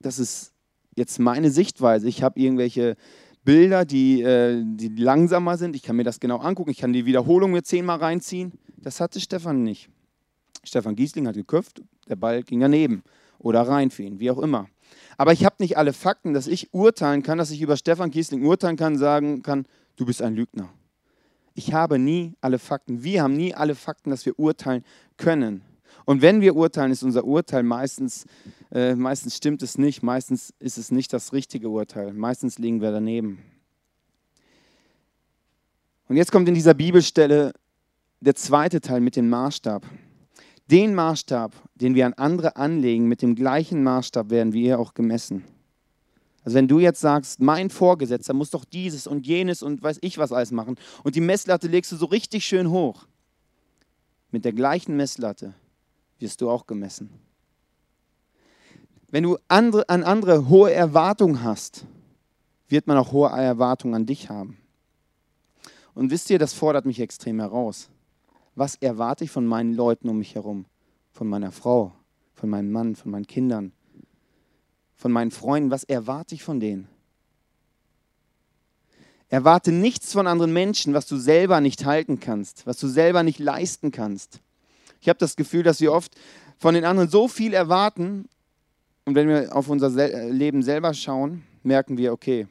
das 0.00 0.18
ist 0.18 0.52
jetzt 0.94 1.18
meine 1.18 1.50
Sichtweise. 1.50 2.06
Ich 2.08 2.22
habe 2.22 2.38
irgendwelche 2.38 2.96
Bilder, 3.44 3.86
die, 3.86 4.20
äh, 4.20 4.62
die 4.62 4.88
langsamer 4.88 5.56
sind. 5.56 5.74
Ich 5.74 5.82
kann 5.82 5.96
mir 5.96 6.04
das 6.04 6.20
genau 6.20 6.36
angucken. 6.36 6.70
Ich 6.70 6.78
kann 6.78 6.92
die 6.92 7.06
Wiederholung 7.06 7.52
mir 7.52 7.62
zehnmal 7.62 7.98
reinziehen. 7.98 8.52
Das 8.76 9.00
hatte 9.00 9.20
Stefan 9.20 9.62
nicht. 9.62 9.88
Stefan 10.64 10.96
Giesling 10.96 11.26
hat 11.26 11.34
geköpft, 11.34 11.82
der 12.08 12.16
Ball 12.16 12.42
ging 12.42 12.60
daneben 12.60 13.02
oder 13.38 13.62
rein 13.62 13.90
für 13.90 14.02
ihn, 14.02 14.20
wie 14.20 14.30
auch 14.30 14.38
immer. 14.38 14.68
Aber 15.16 15.32
ich 15.32 15.44
habe 15.44 15.56
nicht 15.60 15.76
alle 15.76 15.92
Fakten, 15.92 16.34
dass 16.34 16.46
ich 16.46 16.72
urteilen 16.74 17.22
kann, 17.22 17.38
dass 17.38 17.50
ich 17.50 17.60
über 17.60 17.76
Stefan 17.76 18.10
Giesling 18.10 18.44
urteilen 18.44 18.76
kann, 18.76 18.98
sagen 18.98 19.42
kann, 19.42 19.66
du 19.96 20.04
bist 20.04 20.20
ein 20.20 20.34
Lügner. 20.34 20.68
Ich 21.54 21.72
habe 21.72 21.98
nie 21.98 22.34
alle 22.40 22.58
Fakten. 22.58 23.02
Wir 23.02 23.22
haben 23.22 23.34
nie 23.34 23.54
alle 23.54 23.74
Fakten, 23.74 24.10
dass 24.10 24.26
wir 24.26 24.38
urteilen 24.38 24.84
können. 25.16 25.62
Und 26.08 26.22
wenn 26.22 26.40
wir 26.40 26.56
urteilen, 26.56 26.90
ist 26.90 27.02
unser 27.02 27.26
Urteil 27.26 27.62
meistens, 27.62 28.24
äh, 28.72 28.94
meistens 28.94 29.36
stimmt 29.36 29.62
es 29.62 29.76
nicht, 29.76 30.02
meistens 30.02 30.54
ist 30.58 30.78
es 30.78 30.90
nicht 30.90 31.12
das 31.12 31.34
richtige 31.34 31.68
Urteil, 31.68 32.14
meistens 32.14 32.58
liegen 32.58 32.80
wir 32.80 32.92
daneben. 32.92 33.42
Und 36.08 36.16
jetzt 36.16 36.32
kommt 36.32 36.48
in 36.48 36.54
dieser 36.54 36.72
Bibelstelle 36.72 37.52
der 38.20 38.34
zweite 38.34 38.80
Teil 38.80 39.02
mit 39.02 39.16
dem 39.16 39.28
Maßstab. 39.28 39.84
Den 40.70 40.94
Maßstab, 40.94 41.52
den 41.74 41.94
wir 41.94 42.06
an 42.06 42.14
andere 42.14 42.56
anlegen, 42.56 43.06
mit 43.06 43.20
dem 43.20 43.34
gleichen 43.34 43.82
Maßstab 43.82 44.30
werden 44.30 44.54
wir 44.54 44.78
auch 44.78 44.94
gemessen. 44.94 45.44
Also 46.42 46.56
wenn 46.56 46.68
du 46.68 46.78
jetzt 46.78 47.02
sagst, 47.02 47.42
mein 47.42 47.68
Vorgesetzter 47.68 48.32
muss 48.32 48.48
doch 48.48 48.64
dieses 48.64 49.06
und 49.06 49.26
jenes 49.26 49.62
und 49.62 49.82
weiß 49.82 49.98
ich 50.00 50.16
was 50.16 50.32
alles 50.32 50.52
machen 50.52 50.76
und 51.04 51.16
die 51.16 51.20
Messlatte 51.20 51.68
legst 51.68 51.92
du 51.92 51.96
so 51.96 52.06
richtig 52.06 52.46
schön 52.46 52.70
hoch, 52.70 53.06
mit 54.30 54.46
der 54.46 54.54
gleichen 54.54 54.96
Messlatte 54.96 55.52
wirst 56.18 56.40
du 56.40 56.50
auch 56.50 56.66
gemessen. 56.66 57.10
Wenn 59.10 59.22
du 59.22 59.38
andere, 59.48 59.88
an 59.88 60.04
andere 60.04 60.48
hohe 60.48 60.72
Erwartungen 60.72 61.42
hast, 61.42 61.86
wird 62.68 62.86
man 62.86 62.98
auch 62.98 63.12
hohe 63.12 63.30
Erwartungen 63.30 63.94
an 63.94 64.06
dich 64.06 64.28
haben. 64.28 64.58
Und 65.94 66.10
wisst 66.10 66.30
ihr, 66.30 66.38
das 66.38 66.52
fordert 66.52 66.84
mich 66.84 67.00
extrem 67.00 67.40
heraus. 67.40 67.88
Was 68.54 68.74
erwarte 68.76 69.24
ich 69.24 69.30
von 69.30 69.46
meinen 69.46 69.74
Leuten 69.74 70.08
um 70.08 70.18
mich 70.18 70.34
herum? 70.34 70.66
Von 71.12 71.28
meiner 71.28 71.52
Frau, 71.52 71.92
von 72.34 72.50
meinem 72.50 72.70
Mann, 72.70 72.94
von 72.96 73.10
meinen 73.10 73.26
Kindern, 73.26 73.72
von 74.94 75.10
meinen 75.10 75.30
Freunden? 75.30 75.70
Was 75.70 75.84
erwarte 75.84 76.34
ich 76.34 76.42
von 76.42 76.60
denen? 76.60 76.88
Erwarte 79.30 79.72
nichts 79.72 80.12
von 80.12 80.26
anderen 80.26 80.52
Menschen, 80.52 80.94
was 80.94 81.06
du 81.06 81.16
selber 81.16 81.60
nicht 81.60 81.84
halten 81.84 82.18
kannst, 82.20 82.66
was 82.66 82.78
du 82.78 82.88
selber 82.88 83.22
nicht 83.22 83.38
leisten 83.38 83.90
kannst. 83.90 84.40
Ich 85.00 85.08
habe 85.08 85.18
das 85.18 85.36
Gefühl, 85.36 85.62
dass 85.62 85.80
wir 85.80 85.92
oft 85.92 86.14
von 86.58 86.74
den 86.74 86.84
anderen 86.84 87.08
so 87.08 87.28
viel 87.28 87.54
erwarten 87.54 88.28
und 89.04 89.14
wenn 89.14 89.28
wir 89.28 89.56
auf 89.56 89.68
unser 89.68 89.88
Leben 90.30 90.62
selber 90.62 90.92
schauen, 90.92 91.44
merken 91.62 91.96
wir, 91.96 92.12
okay, 92.12 92.46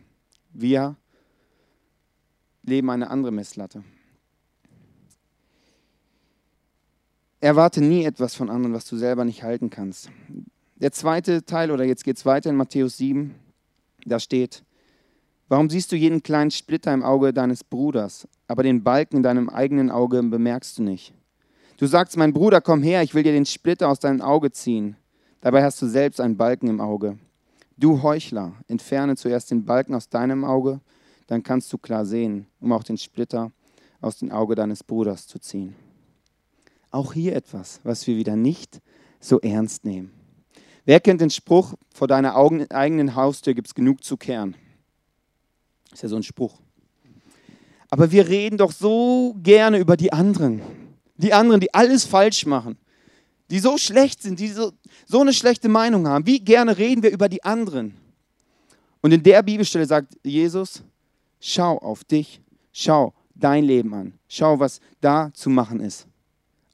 wir 0.53 0.95
leben 2.63 2.89
eine 2.89 3.09
andere 3.09 3.31
Messlatte. 3.31 3.83
Erwarte 7.39 7.81
nie 7.81 8.03
etwas 8.03 8.33
von 8.33 8.49
anderen, 8.49 8.73
was 8.73 8.85
du 8.85 8.97
selber 8.97 9.23
nicht 9.23 9.43
halten 9.43 9.69
kannst. 9.69 10.09
Der 10.75 10.91
zweite 10.91 11.45
Teil, 11.45 11.69
oder 11.71 11.83
jetzt 11.83 12.03
geht 12.03 12.17
es 12.17 12.25
weiter 12.25 12.49
in 12.49 12.55
Matthäus 12.55 12.97
7, 12.97 13.35
da 14.05 14.19
steht, 14.19 14.63
warum 15.47 15.69
siehst 15.69 15.91
du 15.91 15.95
jeden 15.95 16.23
kleinen 16.23 16.51
Splitter 16.51 16.93
im 16.93 17.03
Auge 17.03 17.33
deines 17.33 17.63
Bruders, 17.63 18.27
aber 18.47 18.63
den 18.63 18.83
Balken 18.83 19.17
in 19.17 19.23
deinem 19.23 19.49
eigenen 19.49 19.91
Auge 19.91 20.21
bemerkst 20.23 20.77
du 20.79 20.83
nicht? 20.83 21.13
Du 21.77 21.85
sagst, 21.85 22.17
mein 22.17 22.33
Bruder, 22.33 22.59
komm 22.59 22.81
her, 22.81 23.03
ich 23.03 23.13
will 23.13 23.21
dir 23.21 23.33
den 23.33 23.45
Splitter 23.45 23.87
aus 23.87 23.99
deinem 23.99 24.21
Auge 24.21 24.51
ziehen. 24.51 24.97
Dabei 25.41 25.63
hast 25.63 25.79
du 25.79 25.85
selbst 25.85 26.19
einen 26.19 26.35
Balken 26.35 26.67
im 26.67 26.81
Auge. 26.81 27.19
Du 27.77 28.01
Heuchler, 28.01 28.53
entferne 28.67 29.15
zuerst 29.15 29.51
den 29.51 29.63
Balken 29.63 29.93
aus 29.93 30.09
deinem 30.09 30.43
Auge, 30.43 30.81
dann 31.27 31.43
kannst 31.43 31.71
du 31.71 31.77
klar 31.77 32.03
sehen, 32.03 32.47
um 32.59 32.71
auch 32.71 32.83
den 32.83 32.97
Splitter 32.97 33.51
aus 34.01 34.17
dem 34.17 34.31
Auge 34.31 34.55
deines 34.55 34.83
Bruders 34.83 35.27
zu 35.27 35.37
ziehen. 35.37 35.75
Auch 36.89 37.13
hier 37.13 37.35
etwas, 37.35 37.79
was 37.83 38.07
wir 38.07 38.17
wieder 38.17 38.35
nicht 38.35 38.81
so 39.19 39.39
ernst 39.41 39.85
nehmen. 39.85 40.11
Wer 40.85 40.99
kennt 40.99 41.21
den 41.21 41.29
Spruch, 41.29 41.75
vor 41.93 42.07
deiner 42.07 42.35
eigenen 42.35 43.13
Haustür 43.13 43.53
gibt 43.53 43.67
es 43.67 43.75
genug 43.75 44.03
zu 44.03 44.17
kehren? 44.17 44.55
ist 45.93 46.01
ja 46.01 46.09
so 46.09 46.15
ein 46.15 46.23
Spruch. 46.23 46.59
Aber 47.89 48.11
wir 48.11 48.27
reden 48.27 48.57
doch 48.57 48.71
so 48.71 49.35
gerne 49.43 49.77
über 49.77 49.95
die 49.95 50.11
anderen 50.11 50.61
die 51.17 51.33
anderen, 51.33 51.59
die 51.59 51.73
alles 51.73 52.05
falsch 52.05 52.45
machen, 52.45 52.77
die 53.49 53.59
so 53.59 53.77
schlecht 53.77 54.21
sind, 54.21 54.39
die 54.39 54.49
so, 54.49 54.71
so 55.05 55.21
eine 55.21 55.33
schlechte 55.33 55.69
Meinung 55.69 56.07
haben. 56.07 56.25
Wie 56.25 56.39
gerne 56.39 56.77
reden 56.77 57.03
wir 57.03 57.11
über 57.11 57.29
die 57.29 57.43
anderen. 57.43 57.95
Und 59.01 59.11
in 59.11 59.23
der 59.23 59.41
Bibelstelle 59.43 59.85
sagt 59.85 60.13
Jesus, 60.23 60.83
schau 61.39 61.77
auf 61.77 62.03
dich, 62.03 62.41
schau 62.71 63.13
dein 63.35 63.63
Leben 63.63 63.93
an, 63.93 64.13
schau, 64.27 64.59
was 64.59 64.79
da 65.01 65.31
zu 65.33 65.49
machen 65.49 65.79
ist. 65.79 66.07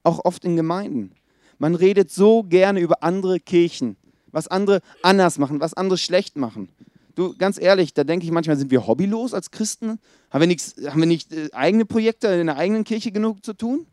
Auch 0.02 0.24
oft 0.24 0.44
in 0.44 0.56
Gemeinden. 0.56 1.12
Man 1.58 1.74
redet 1.74 2.10
so 2.10 2.42
gerne 2.42 2.80
über 2.80 3.02
andere 3.02 3.40
Kirchen, 3.40 3.96
was 4.32 4.48
andere 4.48 4.80
anders 5.02 5.38
machen, 5.38 5.60
was 5.60 5.74
andere 5.74 5.98
schlecht 5.98 6.36
machen. 6.36 6.68
Du, 7.14 7.36
ganz 7.36 7.60
ehrlich, 7.60 7.94
da 7.94 8.02
denke 8.02 8.26
ich 8.26 8.32
manchmal, 8.32 8.56
sind 8.56 8.72
wir 8.72 8.86
hobbylos 8.86 9.34
als 9.34 9.50
Christen? 9.50 10.00
Haben 10.30 10.40
wir, 10.40 10.46
nichts, 10.48 10.74
haben 10.84 11.00
wir 11.00 11.06
nicht 11.06 11.32
äh, 11.32 11.48
eigene 11.52 11.84
Projekte 11.84 12.26
in 12.28 12.46
der 12.46 12.56
eigenen 12.56 12.82
Kirche 12.82 13.12
genug 13.12 13.44
zu 13.44 13.52
tun? 13.52 13.86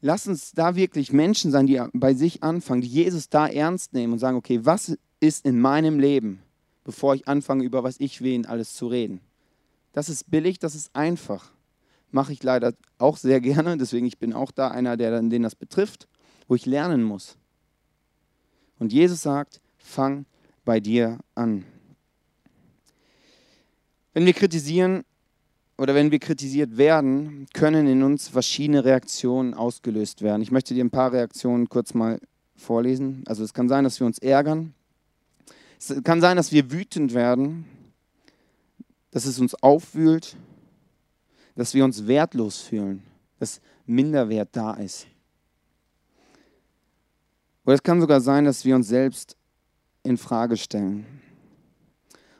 Lass 0.00 0.28
uns 0.28 0.52
da 0.52 0.76
wirklich 0.76 1.12
Menschen 1.12 1.50
sein, 1.50 1.66
die 1.66 1.82
bei 1.92 2.14
sich 2.14 2.42
anfangen, 2.42 2.82
die 2.82 2.88
Jesus 2.88 3.28
da 3.28 3.48
ernst 3.48 3.94
nehmen 3.94 4.12
und 4.12 4.18
sagen, 4.20 4.36
okay, 4.36 4.60
was 4.62 4.96
ist 5.20 5.44
in 5.44 5.60
meinem 5.60 5.98
Leben, 5.98 6.40
bevor 6.84 7.14
ich 7.14 7.26
anfange, 7.26 7.64
über 7.64 7.82
was 7.82 7.98
ich 7.98 8.20
will, 8.20 8.46
alles 8.46 8.74
zu 8.74 8.86
reden. 8.86 9.20
Das 9.92 10.08
ist 10.08 10.30
billig, 10.30 10.58
das 10.58 10.74
ist 10.74 10.94
einfach. 10.94 11.50
Mache 12.10 12.32
ich 12.32 12.42
leider 12.42 12.74
auch 12.98 13.16
sehr 13.16 13.40
gerne, 13.40 13.76
deswegen 13.76 14.06
ich 14.06 14.18
bin 14.18 14.32
auch 14.32 14.52
da 14.52 14.68
einer, 14.68 14.96
der 14.96 15.20
den 15.20 15.42
das 15.42 15.56
betrifft, 15.56 16.08
wo 16.46 16.54
ich 16.54 16.64
lernen 16.64 17.02
muss. 17.02 17.36
Und 18.78 18.92
Jesus 18.92 19.22
sagt, 19.22 19.60
fang 19.76 20.24
bei 20.64 20.78
dir 20.78 21.18
an. 21.34 21.64
Wenn 24.14 24.26
wir 24.26 24.32
kritisieren 24.32 25.04
oder 25.78 25.94
wenn 25.94 26.10
wir 26.10 26.18
kritisiert 26.18 26.76
werden, 26.76 27.46
können 27.54 27.86
in 27.86 28.02
uns 28.02 28.28
verschiedene 28.28 28.84
Reaktionen 28.84 29.54
ausgelöst 29.54 30.22
werden. 30.22 30.42
Ich 30.42 30.50
möchte 30.50 30.74
dir 30.74 30.84
ein 30.84 30.90
paar 30.90 31.12
Reaktionen 31.12 31.68
kurz 31.68 31.94
mal 31.94 32.20
vorlesen. 32.56 33.22
Also 33.26 33.44
es 33.44 33.54
kann 33.54 33.68
sein, 33.68 33.84
dass 33.84 34.00
wir 34.00 34.06
uns 34.06 34.18
ärgern. 34.18 34.74
Es 35.78 36.02
kann 36.02 36.20
sein, 36.20 36.36
dass 36.36 36.50
wir 36.50 36.72
wütend 36.72 37.14
werden, 37.14 37.64
dass 39.12 39.24
es 39.24 39.38
uns 39.38 39.54
aufwühlt, 39.54 40.36
dass 41.54 41.74
wir 41.74 41.84
uns 41.84 42.08
wertlos 42.08 42.60
fühlen, 42.60 43.04
dass 43.38 43.60
Minderwert 43.86 44.48
da 44.52 44.74
ist. 44.74 45.06
Oder 47.64 47.74
es 47.76 47.82
kann 47.82 48.00
sogar 48.00 48.20
sein, 48.20 48.44
dass 48.44 48.64
wir 48.64 48.74
uns 48.74 48.88
selbst 48.88 49.36
in 50.02 50.18
Frage 50.18 50.56
stellen. 50.56 51.06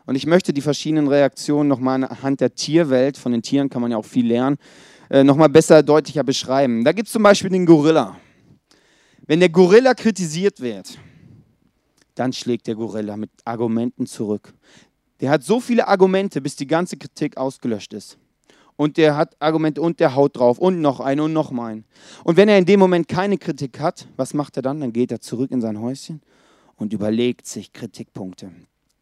Und 0.09 0.15
ich 0.15 0.25
möchte 0.25 0.55
die 0.55 0.63
verschiedenen 0.63 1.07
Reaktionen 1.07 1.69
nochmal 1.69 2.03
anhand 2.03 2.41
der 2.41 2.55
Tierwelt, 2.55 3.19
von 3.19 3.31
den 3.31 3.43
Tieren 3.43 3.69
kann 3.69 3.83
man 3.83 3.91
ja 3.91 3.99
auch 3.99 4.07
viel 4.07 4.27
lernen, 4.27 4.57
äh, 5.11 5.23
nochmal 5.23 5.51
besser, 5.51 5.83
deutlicher 5.83 6.25
beschreiben. 6.25 6.83
Da 6.83 6.93
gibt 6.93 7.09
es 7.09 7.13
zum 7.13 7.23
Beispiel 7.23 7.51
den 7.51 7.67
Gorilla. 7.67 8.17
Wenn 9.27 9.41
der 9.41 9.51
Gorilla 9.51 9.93
kritisiert 9.93 10.63
wird, 10.63 10.99
dann 12.15 12.33
schlägt 12.33 12.69
der 12.69 12.77
Gorilla 12.77 13.19
mit 13.19 13.29
Argumenten 13.45 14.07
zurück. 14.07 14.55
Der 15.21 15.29
hat 15.29 15.45
so 15.45 15.61
viele 15.61 15.87
Argumente, 15.87 16.41
bis 16.41 16.57
die 16.57 16.67
ganze 16.67 16.97
Kritik 16.97 17.37
ausgelöscht 17.37 17.93
ist. 17.93 18.17
Und 18.77 18.97
der 18.97 19.15
hat 19.15 19.37
Argumente 19.41 19.83
und 19.83 20.01
der 20.01 20.15
haut 20.15 20.39
drauf 20.39 20.59
und 20.59 20.81
noch 20.81 21.01
ein 21.01 21.21
und 21.21 21.35
noch 21.35 21.51
mal 21.51 21.67
ein. 21.67 21.85
Und 22.25 22.39
wenn 22.39 22.49
er 22.49 22.57
in 22.57 22.65
dem 22.65 22.81
Moment 22.81 23.09
keine 23.09 23.37
Kritik 23.37 23.79
hat, 23.79 24.09
was 24.17 24.33
macht 24.33 24.57
er 24.57 24.63
dann? 24.63 24.81
Dann 24.81 24.95
geht 24.95 25.13
er 25.13 25.21
zurück 25.21 25.51
in 25.51 25.61
sein 25.61 25.79
Häuschen 25.79 26.23
und 26.77 26.95
überlegt 26.95 27.47
sich 27.47 27.75
Kritikpunkte. 27.75 28.53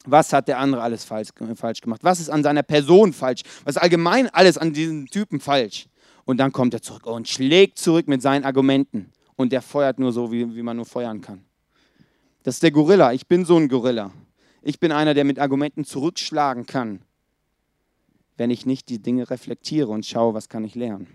Was 0.07 0.33
hat 0.33 0.49
der 0.49 0.59
andere 0.59 0.83
alles 0.83 1.05
falsch, 1.05 1.31
falsch 1.57 1.81
gemacht? 1.81 2.03
Was 2.05 2.21
ist 2.21 2.31
an 2.31 2.43
seiner 2.43 2.63
Person 2.63 3.13
falsch? 3.13 3.43
Was 3.65 3.77
ist 3.77 3.83
allgemein 3.83 4.29
alles 4.31 4.57
an 4.57 4.73
diesem 4.73 5.07
Typen 5.07 5.41
falsch? 5.41 5.89
Und 6.25 6.39
dann 6.39 6.53
kommt 6.53 6.75
er 6.75 6.83
zurück 6.83 7.07
und 7.07 7.29
schlägt 7.29 7.79
zurück 7.79 8.09
mit 8.09 8.23
seinen 8.23 8.45
Argumenten. 8.45 9.13
Und 9.37 9.53
der 9.53 9.63
feuert 9.63 9.99
nur 9.99 10.13
so, 10.13 10.33
wie, 10.33 10.57
wie 10.57 10.63
man 10.63 10.77
nur 10.77 10.87
feuern 10.87 11.21
kann. 11.21 11.45
Das 12.43 12.57
ist 12.57 12.63
der 12.63 12.71
Gorilla. 12.71 13.13
Ich 13.13 13.27
bin 13.27 13.45
so 13.45 13.57
ein 13.57 13.69
Gorilla. 13.69 14.13
Ich 14.63 14.81
bin 14.81 14.93
einer, 14.93 15.15
der 15.15 15.25
mit 15.25 15.39
Argumenten 15.39 15.85
zurückschlagen 15.85 16.67
kann, 16.67 17.01
wenn 18.37 18.51
ich 18.51 18.67
nicht 18.67 18.89
die 18.89 19.01
Dinge 19.01 19.31
reflektiere 19.31 19.89
und 19.89 20.07
schaue, 20.07 20.35
was 20.35 20.49
kann 20.49 20.65
ich 20.65 20.75
lernen. 20.75 21.07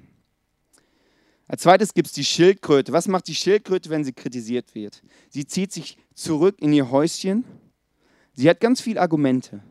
Als 1.47 1.63
zweites 1.63 1.93
gibt 1.93 2.07
es 2.07 2.13
die 2.13 2.23
Schildkröte. 2.23 2.93
Was 2.93 3.09
macht 3.09 3.27
die 3.27 3.35
Schildkröte, 3.35 3.89
wenn 3.89 4.05
sie 4.05 4.13
kritisiert 4.13 4.73
wird? 4.73 5.03
Sie 5.29 5.45
zieht 5.45 5.73
sich 5.73 5.97
zurück 6.13 6.55
in 6.59 6.71
ihr 6.71 6.91
Häuschen 6.91 7.43
Sie 8.33 8.49
hat 8.49 8.59
ganz 8.59 8.81
viele 8.81 9.01
Argumente, 9.01 9.61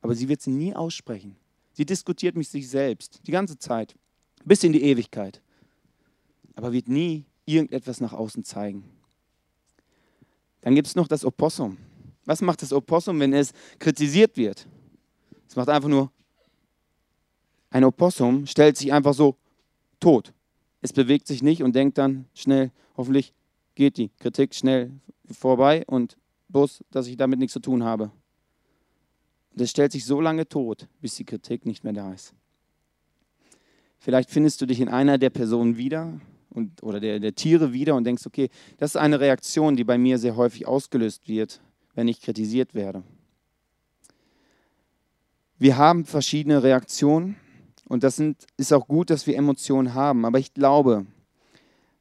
aber 0.00 0.14
sie 0.14 0.28
wird 0.28 0.40
sie 0.40 0.50
nie 0.50 0.74
aussprechen. 0.74 1.36
Sie 1.72 1.84
diskutiert 1.84 2.36
mit 2.36 2.48
sich 2.48 2.68
selbst 2.68 3.20
die 3.26 3.30
ganze 3.30 3.58
Zeit, 3.58 3.94
bis 4.44 4.64
in 4.64 4.72
die 4.72 4.82
Ewigkeit, 4.82 5.40
aber 6.54 6.72
wird 6.72 6.88
nie 6.88 7.24
irgendetwas 7.44 8.00
nach 8.00 8.12
außen 8.12 8.44
zeigen. 8.44 8.84
Dann 10.60 10.74
gibt 10.74 10.88
es 10.88 10.96
noch 10.96 11.08
das 11.08 11.24
Opossum. 11.24 11.78
Was 12.24 12.42
macht 12.42 12.62
das 12.62 12.72
Opossum, 12.72 13.20
wenn 13.20 13.32
es 13.32 13.52
kritisiert 13.78 14.36
wird? 14.36 14.66
Es 15.48 15.56
macht 15.56 15.68
einfach 15.68 15.88
nur, 15.88 16.10
ein 17.70 17.84
Opossum 17.84 18.46
stellt 18.46 18.76
sich 18.76 18.92
einfach 18.92 19.14
so 19.14 19.36
tot. 20.00 20.32
Es 20.80 20.92
bewegt 20.92 21.26
sich 21.26 21.42
nicht 21.42 21.62
und 21.62 21.74
denkt 21.74 21.98
dann 21.98 22.26
schnell, 22.34 22.70
hoffentlich 22.96 23.32
geht 23.74 23.96
die 23.96 24.10
Kritik 24.18 24.54
schnell 24.54 24.92
vorbei 25.30 25.84
und 25.86 26.16
bloß, 26.48 26.84
dass 26.90 27.06
ich 27.06 27.16
damit 27.16 27.38
nichts 27.38 27.52
zu 27.52 27.60
tun 27.60 27.84
habe. 27.84 28.10
Und 29.52 29.60
es 29.60 29.70
stellt 29.70 29.92
sich 29.92 30.04
so 30.04 30.20
lange 30.20 30.48
tot, 30.48 30.88
bis 31.00 31.16
die 31.16 31.24
Kritik 31.24 31.66
nicht 31.66 31.84
mehr 31.84 31.92
da 31.92 32.12
ist. 32.12 32.34
Vielleicht 33.98 34.30
findest 34.30 34.60
du 34.60 34.66
dich 34.66 34.80
in 34.80 34.88
einer 34.88 35.18
der 35.18 35.30
Personen 35.30 35.76
wieder 35.76 36.20
und, 36.50 36.82
oder 36.82 37.00
der, 37.00 37.18
der 37.18 37.34
Tiere 37.34 37.72
wieder 37.72 37.94
und 37.94 38.04
denkst, 38.04 38.26
okay, 38.26 38.48
das 38.78 38.92
ist 38.92 38.96
eine 38.96 39.20
Reaktion, 39.20 39.76
die 39.76 39.84
bei 39.84 39.98
mir 39.98 40.18
sehr 40.18 40.36
häufig 40.36 40.66
ausgelöst 40.66 41.28
wird, 41.28 41.60
wenn 41.94 42.08
ich 42.08 42.20
kritisiert 42.20 42.74
werde. 42.74 43.02
Wir 45.58 45.76
haben 45.76 46.04
verschiedene 46.04 46.62
Reaktionen 46.62 47.36
und 47.88 48.04
das 48.04 48.16
sind, 48.16 48.46
ist 48.56 48.72
auch 48.72 48.86
gut, 48.86 49.10
dass 49.10 49.26
wir 49.26 49.36
Emotionen 49.36 49.94
haben, 49.94 50.24
aber 50.24 50.38
ich 50.38 50.54
glaube, 50.54 51.06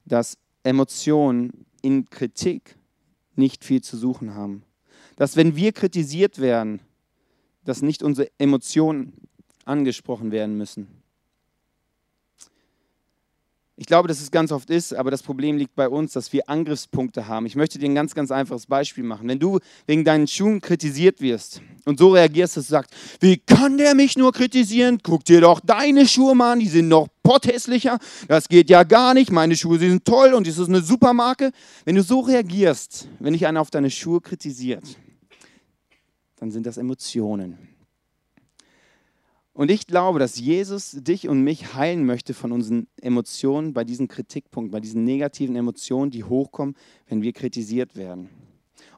dass 0.05 0.37
Emotionen 0.63 1.65
in 1.81 2.09
Kritik 2.09 2.76
nicht 3.37 3.63
viel 3.63 3.81
zu 3.81 3.97
suchen 3.97 4.33
haben. 4.33 4.63
Dass 5.15 5.35
wenn 5.35 5.55
wir 5.55 5.71
kritisiert 5.71 6.39
werden, 6.39 6.79
dass 7.63 7.81
nicht 7.81 8.03
unsere 8.03 8.29
Emotionen 8.37 9.13
angesprochen 9.65 10.31
werden 10.31 10.57
müssen. 10.57 10.96
Ich 13.79 13.85
glaube, 13.85 14.07
dass 14.07 14.19
es 14.19 14.31
ganz 14.31 14.51
oft 14.51 14.71
ist, 14.71 14.95
aber 14.95 15.11
das 15.11 15.21
Problem 15.21 15.55
liegt 15.55 15.75
bei 15.75 15.87
uns, 15.87 16.11
dass 16.11 16.33
wir 16.33 16.49
Angriffspunkte 16.49 17.27
haben. 17.27 17.45
Ich 17.45 17.55
möchte 17.55 17.77
dir 17.77 17.85
ein 17.85 17.93
ganz, 17.93 18.15
ganz 18.15 18.31
einfaches 18.31 18.65
Beispiel 18.65 19.03
machen. 19.03 19.27
Wenn 19.29 19.37
du 19.37 19.59
wegen 19.85 20.03
deinen 20.03 20.27
Schuhen 20.27 20.61
kritisiert 20.61 21.21
wirst 21.21 21.61
und 21.85 21.99
so 21.99 22.09
reagierst, 22.09 22.57
dass 22.57 22.65
du 22.65 22.71
sagst, 22.71 22.91
wie 23.19 23.37
kann 23.37 23.77
der 23.77 23.93
mich 23.93 24.17
nur 24.17 24.31
kritisieren? 24.31 24.97
Guck 25.03 25.25
dir 25.25 25.41
doch 25.41 25.59
deine 25.59 26.07
Schuhe 26.07 26.33
mal 26.33 26.53
an, 26.53 26.59
die 26.59 26.67
sind 26.67 26.87
noch 26.87 27.07
potthässlicher. 27.21 27.99
Das 28.27 28.49
geht 28.49 28.71
ja 28.71 28.81
gar 28.81 29.13
nicht. 29.13 29.31
Meine 29.31 29.55
Schuhe 29.55 29.77
sind 29.77 30.03
toll 30.03 30.33
und 30.33 30.47
das 30.47 30.57
ist 30.57 30.69
eine 30.69 30.81
Supermarke. 30.81 31.51
Wenn 31.85 31.93
du 31.93 32.01
so 32.01 32.21
reagierst, 32.21 33.07
wenn 33.19 33.33
dich 33.33 33.45
einer 33.45 33.61
auf 33.61 33.69
deine 33.69 33.91
Schuhe 33.91 34.21
kritisiert, 34.21 34.85
dann 36.37 36.49
sind 36.49 36.65
das 36.65 36.77
Emotionen. 36.77 37.76
Und 39.57 39.71
ich 39.71 39.87
glaube, 39.87 40.19
dass 40.19 40.39
Jesus 40.39 40.91
dich 40.91 41.27
und 41.27 41.41
mich 41.41 41.73
heilen 41.73 42.05
möchte 42.05 42.35
von 42.35 42.51
unseren 42.51 42.85
Emotionen 43.01 43.73
bei 43.73 43.83
diesen 43.83 44.07
Kritikpunkten, 44.07 44.69
bei 44.69 44.79
diesen 44.79 45.03
negativen 45.03 45.55
Emotionen, 45.55 46.11
die 46.11 46.23
hochkommen, 46.23 46.75
wenn 47.07 47.23
wir 47.23 47.33
kritisiert 47.33 47.95
werden. 47.95 48.29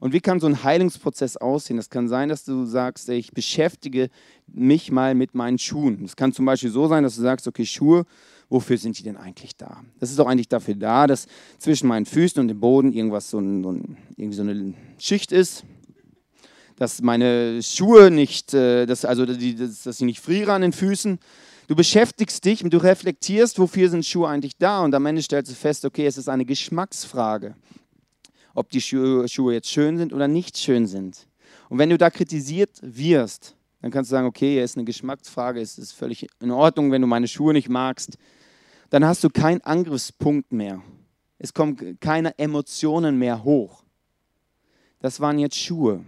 Und 0.01 0.11
wie 0.11 0.19
kann 0.19 0.41
so 0.41 0.47
ein 0.47 0.61
Heilungsprozess 0.61 1.37
aussehen? 1.37 1.77
Das 1.77 1.89
kann 1.89 2.09
sein, 2.09 2.27
dass 2.27 2.43
du 2.43 2.65
sagst, 2.65 3.07
ich 3.07 3.31
beschäftige 3.31 4.09
mich 4.47 4.91
mal 4.91 5.15
mit 5.15 5.33
meinen 5.33 5.59
Schuhen. 5.59 6.03
Es 6.03 6.17
kann 6.17 6.33
zum 6.33 6.43
Beispiel 6.43 6.71
so 6.71 6.89
sein, 6.89 7.03
dass 7.03 7.15
du 7.15 7.21
sagst, 7.21 7.47
okay, 7.47 7.65
Schuhe, 7.65 8.03
wofür 8.49 8.77
sind 8.77 8.99
die 8.99 9.03
denn 9.03 9.15
eigentlich 9.15 9.55
da? 9.55 9.81
Das 10.01 10.09
ist 10.09 10.19
doch 10.19 10.27
eigentlich 10.27 10.49
dafür 10.49 10.75
da, 10.75 11.07
dass 11.07 11.27
zwischen 11.57 11.87
meinen 11.87 12.05
Füßen 12.05 12.37
und 12.37 12.49
dem 12.49 12.59
Boden 12.59 12.91
irgendwas 12.91 13.29
so, 13.29 13.39
ein, 13.39 13.63
so 13.63 13.71
ein, 13.71 13.95
irgendwie 14.17 14.35
so 14.35 14.43
eine 14.43 14.73
Schicht 14.97 15.31
ist, 15.31 15.63
dass 16.79 17.01
meine 17.01 17.61
Schuhe 17.61 18.09
nicht, 18.09 18.53
äh, 18.53 18.85
dass, 18.85 19.03
also 19.03 19.25
dass, 19.25 19.37
sie 19.37 20.05
nicht 20.05 20.21
frieren 20.21 20.49
an 20.49 20.61
den 20.61 20.71
Füßen. 20.71 21.19
Du 21.67 21.75
beschäftigst 21.75 22.43
dich 22.45 22.63
und 22.63 22.73
du 22.73 22.77
reflektierst, 22.77 23.59
wofür 23.59 23.89
sind 23.89 24.05
Schuhe 24.05 24.29
eigentlich 24.29 24.57
da 24.57 24.81
und 24.81 24.95
am 24.95 25.05
Ende 25.05 25.21
stellst 25.21 25.51
du 25.51 25.55
fest, 25.55 25.83
okay, 25.83 26.05
es 26.07 26.17
ist 26.17 26.29
eine 26.29 26.45
Geschmacksfrage, 26.45 27.53
ob 28.55 28.69
die 28.69 28.79
Schuhe 28.79 29.53
jetzt 29.53 29.69
schön 29.69 29.97
sind 29.97 30.13
oder 30.13 30.29
nicht 30.29 30.57
schön 30.57 30.87
sind. 30.87 31.27
Und 31.67 31.79
wenn 31.79 31.89
du 31.89 31.97
da 31.97 32.09
kritisiert 32.09 32.71
wirst, 32.81 33.55
dann 33.81 33.91
kannst 33.91 34.09
du 34.09 34.15
sagen, 34.15 34.27
okay, 34.27 34.57
es 34.59 34.71
ist 34.71 34.77
eine 34.77 34.85
Geschmacksfrage, 34.85 35.59
es 35.59 35.77
ist 35.77 35.91
völlig 35.91 36.27
in 36.39 36.51
Ordnung, 36.51 36.93
wenn 36.93 37.01
du 37.01 37.07
meine 37.07 37.27
Schuhe 37.27 37.51
nicht 37.51 37.67
magst. 37.67 38.17
Dann 38.89 39.03
hast 39.03 39.21
du 39.25 39.29
keinen 39.29 39.61
Angriffspunkt 39.61 40.53
mehr. 40.53 40.81
Es 41.39 41.53
kommen 41.53 41.99
keine 41.99 42.39
Emotionen 42.39 43.17
mehr 43.17 43.43
hoch. 43.43 43.83
Das 45.01 45.19
waren 45.19 45.39
jetzt 45.39 45.57
Schuhe 45.57 46.05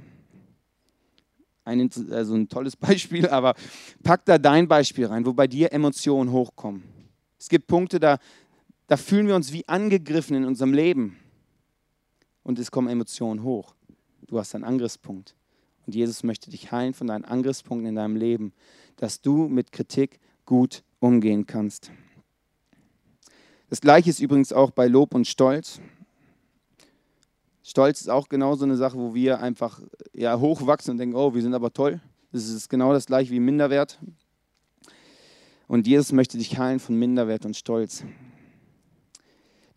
ein, 1.64 1.90
also 2.12 2.36
ein 2.36 2.50
tolles 2.50 2.76
Beispiel, 2.78 3.28
aber 3.28 3.56
pack 4.04 4.26
da 4.26 4.38
dein 4.38 4.68
Beispiel 4.68 5.06
rein, 5.06 5.26
wo 5.26 5.34
bei 5.34 5.48
dir 5.48 5.72
Emotionen 5.72 6.32
hochkommen. 6.32 6.84
Es 7.40 7.50
gibt 7.50 7.68
Punkte, 7.68 8.00
da, 8.00 8.20
da 8.88 8.98
fühlen 8.98 9.28
wir 9.28 9.36
uns 9.36 9.52
wie 9.52 9.68
angegriffen 9.68 10.36
in 10.36 10.46
unserem 10.46 10.74
Leben 10.74 11.18
und 12.44 12.60
es 12.60 12.72
kommen 12.72 12.88
Emotionen 12.88 13.44
hoch. 13.44 13.76
Du 14.28 14.40
hast 14.40 14.56
einen 14.56 14.64
Angriffspunkt. 14.64 15.36
Und 15.86 15.96
Jesus 15.96 16.24
möchte 16.24 16.52
dich 16.52 16.72
heilen 16.72 16.94
von 16.94 17.08
deinen 17.08 17.26
Angriffspunkten 17.26 17.88
in 17.88 17.96
deinem 17.96 18.16
Leben, 18.16 18.54
dass 18.98 19.22
du 19.22 19.48
mit 19.48 19.72
Kritik 19.72 20.20
gut 20.46 20.84
umgehen 21.00 21.48
kannst. 21.48 21.92
Das 23.70 23.82
gleiche 23.82 24.10
ist 24.10 24.20
übrigens 24.20 24.54
auch 24.54 24.72
bei 24.72 24.88
Lob 24.88 25.16
und 25.16 25.28
Stolz. 25.28 25.82
Stolz 27.72 28.02
ist 28.02 28.10
auch 28.10 28.28
genau 28.28 28.56
so 28.56 28.66
eine 28.66 28.76
Sache, 28.76 28.98
wo 28.98 29.14
wir 29.14 29.40
einfach 29.40 29.80
ja, 30.12 30.38
hochwachsen 30.38 30.92
und 30.92 30.98
denken, 30.98 31.16
oh, 31.16 31.34
wir 31.34 31.42
sind 31.42 31.54
aber 31.54 31.72
toll. 31.72 32.02
Das 32.34 32.50
ist 32.50 32.70
genau 32.70 32.92
das 32.92 33.06
gleiche 33.06 33.32
wie 33.32 33.40
Minderwert. 33.40 33.98
Und 35.70 35.88
Jesus 35.88 36.12
möchte 36.12 36.38
dich 36.38 36.58
heilen 36.58 36.82
von 36.82 36.96
Minderwert 37.00 37.46
und 37.46 37.56
Stolz. 37.56 38.04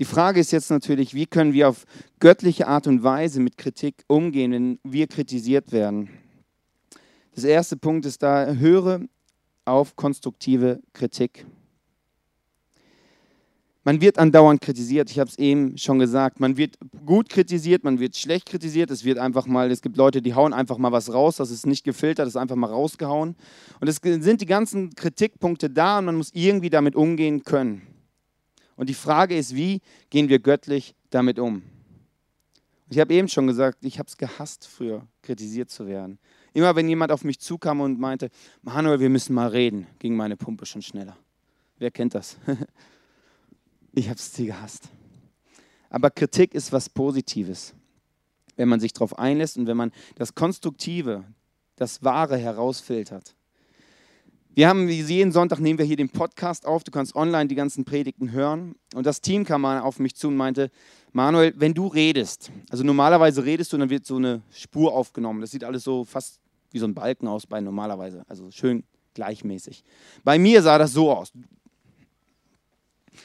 Die 0.00 0.04
Frage 0.04 0.40
ist 0.40 0.50
jetzt 0.50 0.70
natürlich, 0.70 1.14
wie 1.14 1.26
können 1.26 1.52
wir 1.52 1.68
auf 1.68 1.84
göttliche 2.18 2.66
Art 2.66 2.88
und 2.88 3.04
Weise 3.04 3.38
mit 3.38 3.56
Kritik 3.58 4.02
umgehen, 4.08 4.50
wenn 4.50 4.80
wir 4.82 5.06
kritisiert 5.06 5.70
werden? 5.70 6.10
Das 7.36 7.44
erste 7.44 7.76
Punkt 7.76 8.06
ist 8.06 8.24
da, 8.24 8.54
höre 8.54 9.02
auf 9.66 9.94
konstruktive 9.94 10.82
Kritik. 10.94 11.46
Man 13.86 14.00
wird 14.00 14.18
andauernd 14.18 14.62
kritisiert, 14.62 15.10
ich 15.10 15.18
habe 15.18 15.28
es 15.28 15.38
eben 15.38 15.76
schon 15.76 15.98
gesagt. 15.98 16.40
Man 16.40 16.56
wird 16.56 16.78
gut 17.04 17.28
kritisiert, 17.28 17.84
man 17.84 18.00
wird 18.00 18.16
schlecht 18.16 18.46
kritisiert. 18.46 18.90
Es 18.90 19.04
wird 19.04 19.18
einfach 19.18 19.44
mal, 19.44 19.70
es 19.70 19.82
gibt 19.82 19.98
Leute, 19.98 20.22
die 20.22 20.34
hauen 20.34 20.54
einfach 20.54 20.78
mal 20.78 20.90
was 20.90 21.12
raus, 21.12 21.36
das 21.36 21.50
ist 21.50 21.66
nicht 21.66 21.84
gefiltert, 21.84 22.26
das 22.26 22.32
ist 22.32 22.40
einfach 22.40 22.56
mal 22.56 22.70
rausgehauen. 22.70 23.36
Und 23.80 23.88
es 23.88 23.96
sind 23.96 24.40
die 24.40 24.46
ganzen 24.46 24.94
Kritikpunkte 24.94 25.68
da 25.68 25.98
und 25.98 26.06
man 26.06 26.16
muss 26.16 26.30
irgendwie 26.32 26.70
damit 26.70 26.96
umgehen 26.96 27.44
können. 27.44 27.82
Und 28.76 28.88
die 28.88 28.94
Frage 28.94 29.36
ist, 29.36 29.54
wie 29.54 29.82
gehen 30.08 30.30
wir 30.30 30.38
göttlich 30.38 30.94
damit 31.10 31.38
um? 31.38 31.62
Ich 32.88 32.98
habe 32.98 33.12
eben 33.12 33.28
schon 33.28 33.46
gesagt, 33.46 33.84
ich 33.84 33.98
habe 33.98 34.08
es 34.08 34.16
gehasst, 34.16 34.66
früher 34.66 35.06
kritisiert 35.20 35.70
zu 35.70 35.86
werden. 35.86 36.18
Immer 36.54 36.74
wenn 36.74 36.88
jemand 36.88 37.12
auf 37.12 37.22
mich 37.22 37.38
zukam 37.38 37.80
und 37.80 38.00
meinte, 38.00 38.30
Manuel, 38.62 39.00
wir 39.00 39.10
müssen 39.10 39.34
mal 39.34 39.48
reden, 39.48 39.86
ging 39.98 40.16
meine 40.16 40.36
Pumpe 40.36 40.64
schon 40.64 40.80
schneller. 40.80 41.16
Wer 41.78 41.90
kennt 41.90 42.14
das? 42.14 42.38
Ich 43.96 44.08
habe 44.08 44.18
sie 44.18 44.46
gehasst. 44.46 44.88
Aber 45.88 46.10
Kritik 46.10 46.54
ist 46.54 46.72
was 46.72 46.88
Positives, 46.88 47.74
wenn 48.56 48.68
man 48.68 48.80
sich 48.80 48.92
darauf 48.92 49.16
einlässt 49.18 49.56
und 49.56 49.68
wenn 49.68 49.76
man 49.76 49.92
das 50.16 50.34
Konstruktive, 50.34 51.24
das 51.76 52.02
Wahre 52.02 52.36
herausfiltert. 52.36 53.36
Wir 54.56 54.68
haben, 54.68 54.88
wie 54.88 55.00
jeden 55.00 55.32
Sonntag 55.32 55.60
nehmen 55.60 55.78
wir 55.78 55.86
hier 55.86 55.96
den 55.96 56.08
Podcast 56.08 56.66
auf. 56.66 56.82
Du 56.84 56.90
kannst 56.90 57.14
online 57.14 57.46
die 57.46 57.54
ganzen 57.54 57.84
Predigten 57.84 58.32
hören. 58.32 58.76
Und 58.94 59.06
das 59.06 59.20
Team 59.20 59.44
kam 59.44 59.62
mal 59.62 59.80
auf 59.80 59.98
mich 59.98 60.14
zu 60.14 60.28
und 60.28 60.36
meinte, 60.36 60.70
Manuel, 61.12 61.54
wenn 61.56 61.74
du 61.74 61.86
redest, 61.86 62.50
also 62.70 62.82
normalerweise 62.82 63.44
redest 63.44 63.72
du 63.72 63.76
und 63.76 63.80
dann 63.80 63.90
wird 63.90 64.06
so 64.06 64.16
eine 64.16 64.42
Spur 64.50 64.92
aufgenommen. 64.92 65.40
Das 65.40 65.52
sieht 65.52 65.64
alles 65.64 65.84
so 65.84 66.04
fast 66.04 66.40
wie 66.70 66.78
so 66.80 66.86
ein 66.86 66.94
Balken 66.94 67.28
aus 67.28 67.46
bei 67.46 67.60
normalerweise, 67.60 68.24
also 68.28 68.50
schön 68.50 68.84
gleichmäßig. 69.14 69.84
Bei 70.24 70.38
mir 70.38 70.62
sah 70.62 70.78
das 70.78 70.92
so 70.92 71.12
aus. 71.12 71.32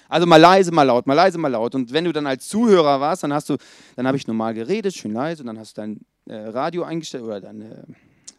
Also 0.07 0.25
mal 0.25 0.37
leise, 0.37 0.71
mal 0.71 0.83
laut, 0.83 1.07
mal 1.07 1.13
leise, 1.13 1.37
mal 1.37 1.49
laut. 1.49 1.75
Und 1.75 1.93
wenn 1.93 2.05
du 2.05 2.11
dann 2.11 2.27
als 2.27 2.47
Zuhörer 2.47 2.99
warst, 2.99 3.23
dann 3.23 3.33
hast 3.33 3.49
du, 3.49 3.57
dann 3.95 4.07
habe 4.07 4.17
ich 4.17 4.27
normal 4.27 4.53
geredet, 4.53 4.95
schön 4.95 5.13
leise, 5.13 5.43
und 5.43 5.47
dann 5.47 5.59
hast 5.59 5.77
du 5.77 5.81
dein 5.81 5.99
äh, 6.27 6.49
Radio 6.49 6.83
eingestellt 6.83 7.23
oder 7.23 7.41
dein, 7.41 7.61
äh, 7.61 7.83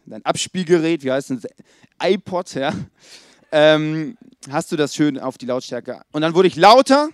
dein 0.05 0.25
Abspielgerät, 0.25 1.03
wie 1.03 1.11
heißt 1.11 1.31
das, 1.31 1.47
iPod, 2.01 2.53
ja. 2.55 2.73
Ähm, 3.51 4.17
hast 4.49 4.71
du 4.71 4.77
das 4.77 4.95
schön 4.95 5.19
auf 5.19 5.37
die 5.37 5.45
Lautstärke. 5.45 6.01
Und 6.11 6.21
dann 6.21 6.33
wurde 6.33 6.47
ich 6.47 6.55
lauter 6.55 7.09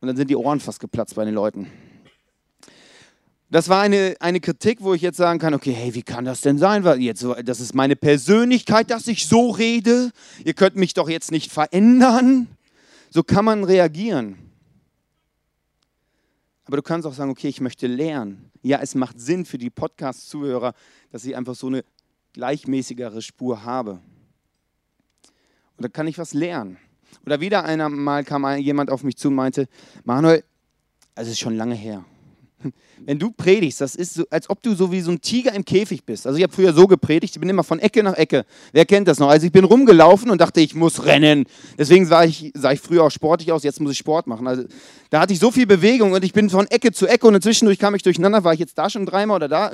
und 0.00 0.08
dann 0.08 0.16
sind 0.16 0.30
die 0.30 0.36
Ohren 0.36 0.60
fast 0.60 0.80
geplatzt 0.80 1.14
bei 1.14 1.24
den 1.24 1.34
Leuten. 1.34 1.70
Das 3.48 3.68
war 3.68 3.80
eine, 3.82 4.16
eine 4.18 4.40
Kritik, 4.40 4.78
wo 4.80 4.92
ich 4.92 5.02
jetzt 5.02 5.18
sagen 5.18 5.38
kann, 5.38 5.54
okay, 5.54 5.72
hey, 5.72 5.94
wie 5.94 6.02
kann 6.02 6.24
das 6.24 6.40
denn 6.40 6.58
sein? 6.58 6.84
Jetzt, 7.00 7.24
das 7.44 7.60
ist 7.60 7.74
meine 7.74 7.94
Persönlichkeit, 7.94 8.90
dass 8.90 9.06
ich 9.06 9.28
so 9.28 9.50
rede. 9.50 10.10
Ihr 10.44 10.54
könnt 10.54 10.74
mich 10.74 10.94
doch 10.94 11.08
jetzt 11.08 11.30
nicht 11.30 11.52
verändern. 11.52 12.48
So 13.16 13.22
kann 13.22 13.46
man 13.46 13.64
reagieren. 13.64 14.36
Aber 16.66 16.76
du 16.76 16.82
kannst 16.82 17.06
auch 17.06 17.14
sagen, 17.14 17.30
okay, 17.30 17.48
ich 17.48 17.62
möchte 17.62 17.86
lernen. 17.86 18.50
Ja, 18.60 18.80
es 18.82 18.94
macht 18.94 19.18
Sinn 19.18 19.46
für 19.46 19.56
die 19.56 19.70
Podcast-Zuhörer, 19.70 20.74
dass 21.10 21.24
ich 21.24 21.34
einfach 21.34 21.54
so 21.54 21.68
eine 21.68 21.82
gleichmäßigere 22.34 23.22
Spur 23.22 23.64
habe. 23.64 24.02
Da 25.78 25.88
kann 25.88 26.06
ich 26.06 26.18
was 26.18 26.34
lernen. 26.34 26.76
Oder 27.24 27.40
wieder 27.40 27.64
einmal 27.64 28.22
kam 28.22 28.46
jemand 28.58 28.90
auf 28.90 29.02
mich 29.02 29.16
zu 29.16 29.28
und 29.28 29.36
meinte, 29.36 29.66
Manuel, 30.04 30.44
es 31.14 31.28
ist 31.28 31.38
schon 31.38 31.56
lange 31.56 31.74
her. 31.74 32.04
Wenn 33.04 33.18
du 33.18 33.30
predigst, 33.30 33.80
das 33.80 33.94
ist 33.94 34.14
so, 34.14 34.24
als 34.30 34.48
ob 34.48 34.62
du 34.62 34.74
so 34.74 34.90
wie 34.90 35.00
so 35.00 35.10
ein 35.10 35.20
Tiger 35.20 35.52
im 35.52 35.64
Käfig 35.64 36.04
bist. 36.04 36.26
Also 36.26 36.38
ich 36.38 36.42
habe 36.42 36.52
früher 36.52 36.72
so 36.72 36.86
gepredigt, 36.86 37.34
ich 37.36 37.40
bin 37.40 37.48
immer 37.48 37.64
von 37.64 37.78
Ecke 37.78 38.02
nach 38.02 38.14
Ecke. 38.14 38.46
Wer 38.72 38.86
kennt 38.86 39.08
das 39.08 39.18
noch? 39.18 39.28
Also 39.28 39.46
ich 39.46 39.52
bin 39.52 39.64
rumgelaufen 39.64 40.30
und 40.30 40.40
dachte, 40.40 40.60
ich 40.60 40.74
muss 40.74 41.04
rennen. 41.04 41.44
Deswegen 41.78 42.06
sah 42.06 42.24
ich, 42.24 42.52
sah 42.54 42.72
ich 42.72 42.80
früher 42.80 43.04
auch 43.04 43.10
sportlich 43.10 43.52
aus, 43.52 43.62
jetzt 43.62 43.80
muss 43.80 43.92
ich 43.92 43.98
Sport 43.98 44.26
machen. 44.26 44.46
Also 44.46 44.64
da 45.10 45.20
hatte 45.20 45.32
ich 45.32 45.38
so 45.38 45.50
viel 45.50 45.66
Bewegung 45.66 46.12
und 46.12 46.24
ich 46.24 46.32
bin 46.32 46.48
von 46.50 46.66
Ecke 46.68 46.92
zu 46.92 47.06
Ecke 47.06 47.26
und 47.26 47.40
zwischendurch 47.42 47.78
kam 47.78 47.94
ich 47.94 48.02
durcheinander, 48.02 48.42
war 48.42 48.54
ich 48.54 48.60
jetzt 48.60 48.78
da 48.78 48.88
schon 48.88 49.06
dreimal 49.06 49.36
oder 49.36 49.48
da? 49.48 49.72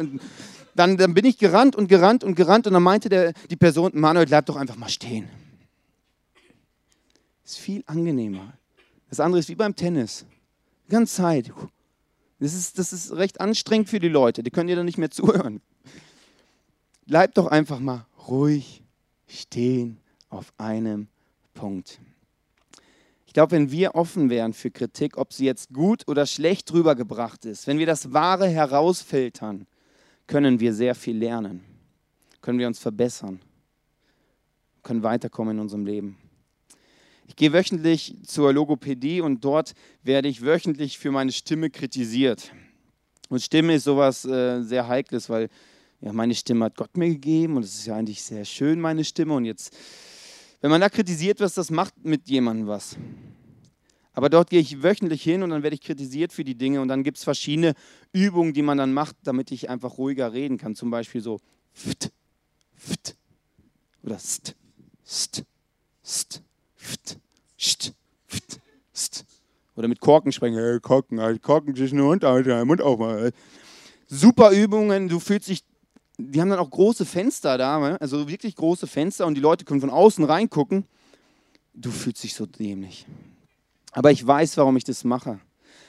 Dann, 0.74 0.96
dann 0.96 1.14
bin 1.14 1.24
ich 1.24 1.38
gerannt 1.38 1.76
und 1.76 1.88
gerannt 1.88 2.24
und 2.24 2.34
gerannt 2.34 2.66
und 2.66 2.72
dann 2.72 2.82
meinte 2.82 3.08
der, 3.08 3.32
die 3.50 3.56
Person, 3.56 3.92
Manuel, 3.94 4.26
bleib 4.26 4.46
doch 4.46 4.56
einfach 4.56 4.76
mal 4.76 4.88
stehen. 4.88 5.28
Ist 7.44 7.58
viel 7.58 7.82
angenehmer. 7.86 8.54
Das 9.08 9.20
andere 9.20 9.40
ist 9.40 9.48
wie 9.48 9.54
beim 9.54 9.76
Tennis. 9.76 10.24
Die 10.86 10.92
ganze 10.92 11.14
Zeit. 11.14 11.52
Das 12.42 12.54
ist, 12.54 12.76
das 12.76 12.92
ist 12.92 13.12
recht 13.12 13.40
anstrengend 13.40 13.88
für 13.88 14.00
die 14.00 14.08
Leute, 14.08 14.42
die 14.42 14.50
können 14.50 14.66
dir 14.66 14.74
dann 14.74 14.84
nicht 14.84 14.98
mehr 14.98 15.12
zuhören. 15.12 15.60
Bleib 17.06 17.34
doch 17.36 17.46
einfach 17.46 17.78
mal 17.78 18.04
ruhig 18.26 18.82
stehen 19.28 19.98
auf 20.28 20.52
einem 20.58 21.06
Punkt. 21.54 22.00
Ich 23.26 23.32
glaube, 23.32 23.52
wenn 23.52 23.70
wir 23.70 23.94
offen 23.94 24.28
wären 24.28 24.54
für 24.54 24.72
Kritik, 24.72 25.18
ob 25.18 25.32
sie 25.32 25.44
jetzt 25.44 25.72
gut 25.72 26.08
oder 26.08 26.26
schlecht 26.26 26.72
rübergebracht 26.72 27.44
ist, 27.44 27.68
wenn 27.68 27.78
wir 27.78 27.86
das 27.86 28.12
Wahre 28.12 28.48
herausfiltern, 28.48 29.68
können 30.26 30.58
wir 30.58 30.74
sehr 30.74 30.96
viel 30.96 31.16
lernen, 31.16 31.62
können 32.40 32.58
wir 32.58 32.66
uns 32.66 32.80
verbessern, 32.80 33.40
können 34.82 35.04
weiterkommen 35.04 35.58
in 35.58 35.60
unserem 35.60 35.86
Leben. 35.86 36.18
Ich 37.26 37.36
gehe 37.36 37.52
wöchentlich 37.52 38.16
zur 38.26 38.52
Logopädie 38.52 39.20
und 39.20 39.44
dort 39.44 39.74
werde 40.02 40.28
ich 40.28 40.42
wöchentlich 40.42 40.98
für 40.98 41.10
meine 41.10 41.32
Stimme 41.32 41.70
kritisiert. 41.70 42.52
Und 43.28 43.40
Stimme 43.40 43.74
ist 43.74 43.84
sowas 43.84 44.24
äh, 44.24 44.62
sehr 44.62 44.88
Heikles, 44.88 45.30
weil 45.30 45.48
ja, 46.00 46.12
meine 46.12 46.34
Stimme 46.34 46.66
hat 46.66 46.76
Gott 46.76 46.96
mir 46.96 47.08
gegeben 47.08 47.56
und 47.56 47.62
es 47.62 47.74
ist 47.74 47.86
ja 47.86 47.96
eigentlich 47.96 48.22
sehr 48.22 48.44
schön, 48.44 48.80
meine 48.80 49.04
Stimme. 49.04 49.34
Und 49.34 49.44
jetzt, 49.44 49.74
wenn 50.60 50.70
man 50.70 50.80
da 50.80 50.88
kritisiert 50.88 51.40
wird, 51.40 51.56
das 51.56 51.70
macht 51.70 51.94
mit 52.04 52.28
jemandem 52.28 52.66
was. 52.66 52.96
Aber 54.14 54.28
dort 54.28 54.50
gehe 54.50 54.60
ich 54.60 54.82
wöchentlich 54.82 55.22
hin 55.22 55.42
und 55.42 55.50
dann 55.50 55.62
werde 55.62 55.74
ich 55.74 55.80
kritisiert 55.80 56.32
für 56.32 56.44
die 56.44 56.56
Dinge 56.56 56.80
und 56.82 56.88
dann 56.88 57.02
gibt 57.02 57.16
es 57.16 57.24
verschiedene 57.24 57.74
Übungen, 58.12 58.52
die 58.52 58.62
man 58.62 58.76
dann 58.78 58.92
macht, 58.92 59.16
damit 59.22 59.50
ich 59.52 59.70
einfach 59.70 59.96
ruhiger 59.96 60.32
reden 60.32 60.58
kann. 60.58 60.74
Zum 60.74 60.90
Beispiel 60.90 61.22
so 61.22 61.40
ft, 61.72 62.12
ft 62.76 63.16
oder 64.02 64.18
st, 64.18 64.54
st, 65.06 65.44
st. 66.04 66.42
Oder 69.76 69.88
mit 69.88 70.00
Korken 70.00 70.32
sprechen. 70.32 70.56
Hey, 70.56 70.80
Korken, 70.80 71.40
Korken 71.40 71.74
zwischen 71.74 71.96
den 71.96 72.06
Mund, 72.06 72.22
Mund 72.22 72.82
aufmachen. 72.82 73.32
Super 74.08 74.50
Übungen, 74.50 75.08
du 75.08 75.18
fühlst 75.18 75.48
dich. 75.48 75.64
Die 76.18 76.40
haben 76.40 76.50
dann 76.50 76.58
auch 76.58 76.70
große 76.70 77.06
Fenster 77.06 77.56
da, 77.56 77.78
ne? 77.78 78.00
also 78.00 78.28
wirklich 78.28 78.54
große 78.54 78.86
Fenster 78.86 79.26
und 79.26 79.34
die 79.34 79.40
Leute 79.40 79.64
können 79.64 79.80
von 79.80 79.90
außen 79.90 80.24
reingucken. 80.24 80.84
Du 81.72 81.90
fühlst 81.90 82.22
dich 82.22 82.34
so 82.34 82.44
dämlich. 82.44 83.06
Aber 83.92 84.10
ich 84.10 84.24
weiß, 84.24 84.58
warum 84.58 84.76
ich 84.76 84.84
das 84.84 85.04
mache. 85.04 85.40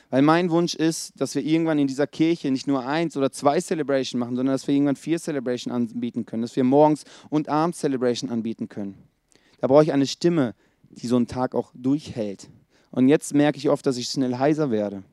Weil 0.09 0.21
mein 0.21 0.49
Wunsch 0.51 0.75
ist, 0.75 1.19
dass 1.19 1.35
wir 1.35 1.43
irgendwann 1.43 1.79
in 1.79 1.87
dieser 1.87 2.07
Kirche 2.07 2.51
nicht 2.51 2.67
nur 2.67 2.85
eins 2.85 3.17
oder 3.17 3.31
zwei 3.31 3.59
Celebration 3.59 4.19
machen, 4.19 4.35
sondern 4.35 4.53
dass 4.53 4.67
wir 4.67 4.73
irgendwann 4.75 4.95
vier 4.95 5.19
Celebration 5.19 5.73
anbieten 5.73 6.25
können, 6.25 6.43
dass 6.43 6.55
wir 6.55 6.63
morgens 6.63 7.03
und 7.29 7.49
abends 7.49 7.79
Celebration 7.79 8.29
anbieten 8.29 8.69
können. 8.69 8.95
Da 9.59 9.67
brauche 9.67 9.83
ich 9.83 9.91
eine 9.91 10.05
Stimme, 10.05 10.55
die 10.95 11.07
so 11.07 11.15
einen 11.15 11.27
Tag 11.27 11.55
auch 11.55 11.71
durchhält. 11.75 12.49
Und 12.91 13.07
jetzt 13.07 13.33
merke 13.33 13.57
ich 13.57 13.69
oft, 13.69 13.85
dass 13.85 13.97
ich 13.97 14.07
schnell 14.07 14.37
heiser 14.37 14.71
werde. 14.71 15.03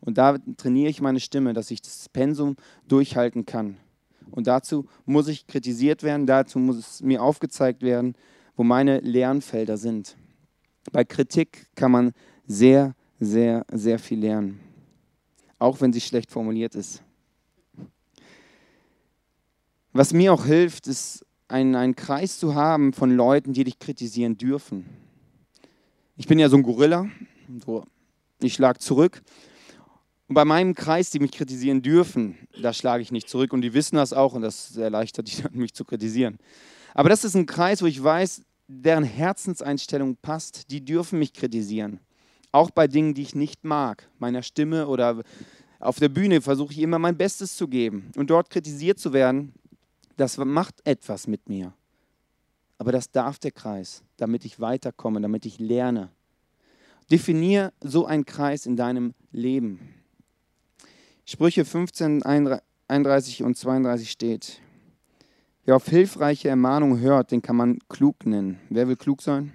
Und 0.00 0.18
da 0.18 0.38
trainiere 0.56 0.90
ich 0.90 1.00
meine 1.00 1.20
Stimme, 1.20 1.52
dass 1.52 1.70
ich 1.70 1.80
das 1.80 2.08
Pensum 2.08 2.56
durchhalten 2.88 3.46
kann. 3.46 3.76
Und 4.30 4.46
dazu 4.46 4.86
muss 5.04 5.28
ich 5.28 5.46
kritisiert 5.46 6.02
werden, 6.02 6.26
dazu 6.26 6.58
muss 6.58 6.76
es 6.76 7.02
mir 7.02 7.22
aufgezeigt 7.22 7.82
werden, 7.82 8.14
wo 8.56 8.64
meine 8.64 9.00
Lernfelder 9.00 9.76
sind. 9.76 10.16
Bei 10.90 11.04
Kritik 11.04 11.66
kann 11.74 11.92
man 11.92 12.12
sehr, 12.46 12.94
sehr, 13.20 13.64
sehr 13.70 13.98
viel 13.98 14.18
lernen, 14.18 14.60
auch 15.58 15.80
wenn 15.80 15.92
sie 15.92 16.00
schlecht 16.00 16.30
formuliert 16.30 16.74
ist. 16.74 17.02
Was 19.92 20.12
mir 20.12 20.32
auch 20.32 20.46
hilft, 20.46 20.86
ist 20.86 21.24
einen, 21.48 21.76
einen 21.76 21.94
Kreis 21.94 22.38
zu 22.38 22.54
haben 22.54 22.92
von 22.92 23.14
Leuten, 23.14 23.52
die 23.52 23.64
dich 23.64 23.78
kritisieren 23.78 24.38
dürfen. 24.38 24.86
Ich 26.16 26.26
bin 26.26 26.38
ja 26.38 26.50
so 26.50 26.56
ein 26.56 26.62
Gorilla, 26.62 27.06
so, 27.64 27.84
ich 28.40 28.52
schlage 28.52 28.78
zurück. 28.78 29.22
Und 30.28 30.34
bei 30.34 30.44
meinem 30.44 30.74
Kreis, 30.74 31.10
die 31.10 31.20
mich 31.20 31.32
kritisieren 31.32 31.80
dürfen, 31.80 32.36
da 32.60 32.74
schlage 32.74 33.02
ich 33.02 33.12
nicht 33.12 33.30
zurück. 33.30 33.52
Und 33.54 33.62
die 33.62 33.72
wissen 33.72 33.96
das 33.96 34.12
auch 34.12 34.34
und 34.34 34.42
das 34.42 34.76
erleichtert 34.76 35.28
die 35.28 35.42
dann, 35.42 35.54
mich 35.54 35.74
zu 35.74 35.84
kritisieren. 35.84 36.38
Aber 36.92 37.08
das 37.08 37.24
ist 37.24 37.34
ein 37.34 37.46
Kreis, 37.46 37.80
wo 37.80 37.86
ich 37.86 38.02
weiß, 38.02 38.42
deren 38.68 39.04
Herzenseinstellung 39.04 40.16
passt, 40.16 40.70
die 40.70 40.84
dürfen 40.84 41.18
mich 41.18 41.32
kritisieren. 41.32 41.98
Auch 42.52 42.70
bei 42.70 42.86
Dingen, 42.86 43.14
die 43.14 43.22
ich 43.22 43.34
nicht 43.34 43.64
mag, 43.64 44.06
meiner 44.18 44.42
Stimme 44.42 44.88
oder 44.88 45.22
auf 45.80 45.98
der 45.98 46.10
Bühne 46.10 46.42
versuche 46.42 46.72
ich 46.72 46.80
immer 46.80 46.98
mein 46.98 47.16
Bestes 47.16 47.56
zu 47.56 47.68
geben. 47.68 48.10
Und 48.16 48.28
dort 48.28 48.50
kritisiert 48.50 48.98
zu 48.98 49.14
werden, 49.14 49.54
das 50.18 50.36
macht 50.36 50.74
etwas 50.84 51.26
mit 51.26 51.48
mir. 51.48 51.72
Aber 52.82 52.90
das 52.90 53.12
darf 53.12 53.38
der 53.38 53.52
Kreis, 53.52 54.02
damit 54.16 54.44
ich 54.44 54.58
weiterkomme, 54.58 55.20
damit 55.20 55.46
ich 55.46 55.60
lerne. 55.60 56.10
Definier 57.12 57.72
so 57.80 58.06
einen 58.06 58.26
Kreis 58.26 58.66
in 58.66 58.74
deinem 58.74 59.14
Leben. 59.30 59.94
Sprüche 61.24 61.64
15, 61.64 62.24
31 62.88 63.44
und 63.44 63.56
32 63.56 64.10
steht, 64.10 64.60
wer 65.64 65.76
auf 65.76 65.86
hilfreiche 65.86 66.48
Ermahnung 66.48 66.98
hört, 66.98 67.30
den 67.30 67.40
kann 67.40 67.54
man 67.54 67.78
klug 67.88 68.26
nennen. 68.26 68.58
Wer 68.68 68.88
will 68.88 68.96
klug 68.96 69.22
sein? 69.22 69.52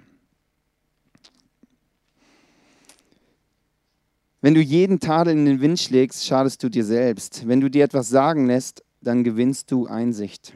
Wenn 4.40 4.54
du 4.54 4.62
jeden 4.62 5.00
Tadel 5.00 5.34
in 5.34 5.44
den 5.44 5.60
Wind 5.60 5.78
schlägst, 5.78 6.24
schadest 6.24 6.62
du 6.62 6.70
dir 6.70 6.86
selbst. 6.86 7.46
Wenn 7.46 7.60
du 7.60 7.68
dir 7.68 7.84
etwas 7.84 8.08
sagen 8.08 8.46
lässt, 8.46 8.82
dann 9.02 9.22
gewinnst 9.22 9.70
du 9.70 9.86
Einsicht. 9.86 10.54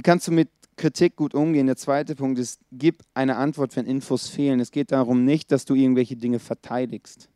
Wie 0.00 0.02
kannst 0.02 0.26
du 0.28 0.32
mit 0.32 0.48
Kritik 0.76 1.14
gut 1.14 1.34
umgehen? 1.34 1.66
Der 1.66 1.76
zweite 1.76 2.14
Punkt 2.14 2.38
ist, 2.38 2.58
gib 2.72 3.02
eine 3.12 3.36
Antwort, 3.36 3.76
wenn 3.76 3.84
Infos 3.84 4.28
fehlen. 4.28 4.58
Es 4.58 4.70
geht 4.70 4.92
darum 4.92 5.26
nicht, 5.26 5.52
dass 5.52 5.66
du 5.66 5.74
irgendwelche 5.74 6.16
Dinge 6.16 6.38
verteidigst. 6.38 7.28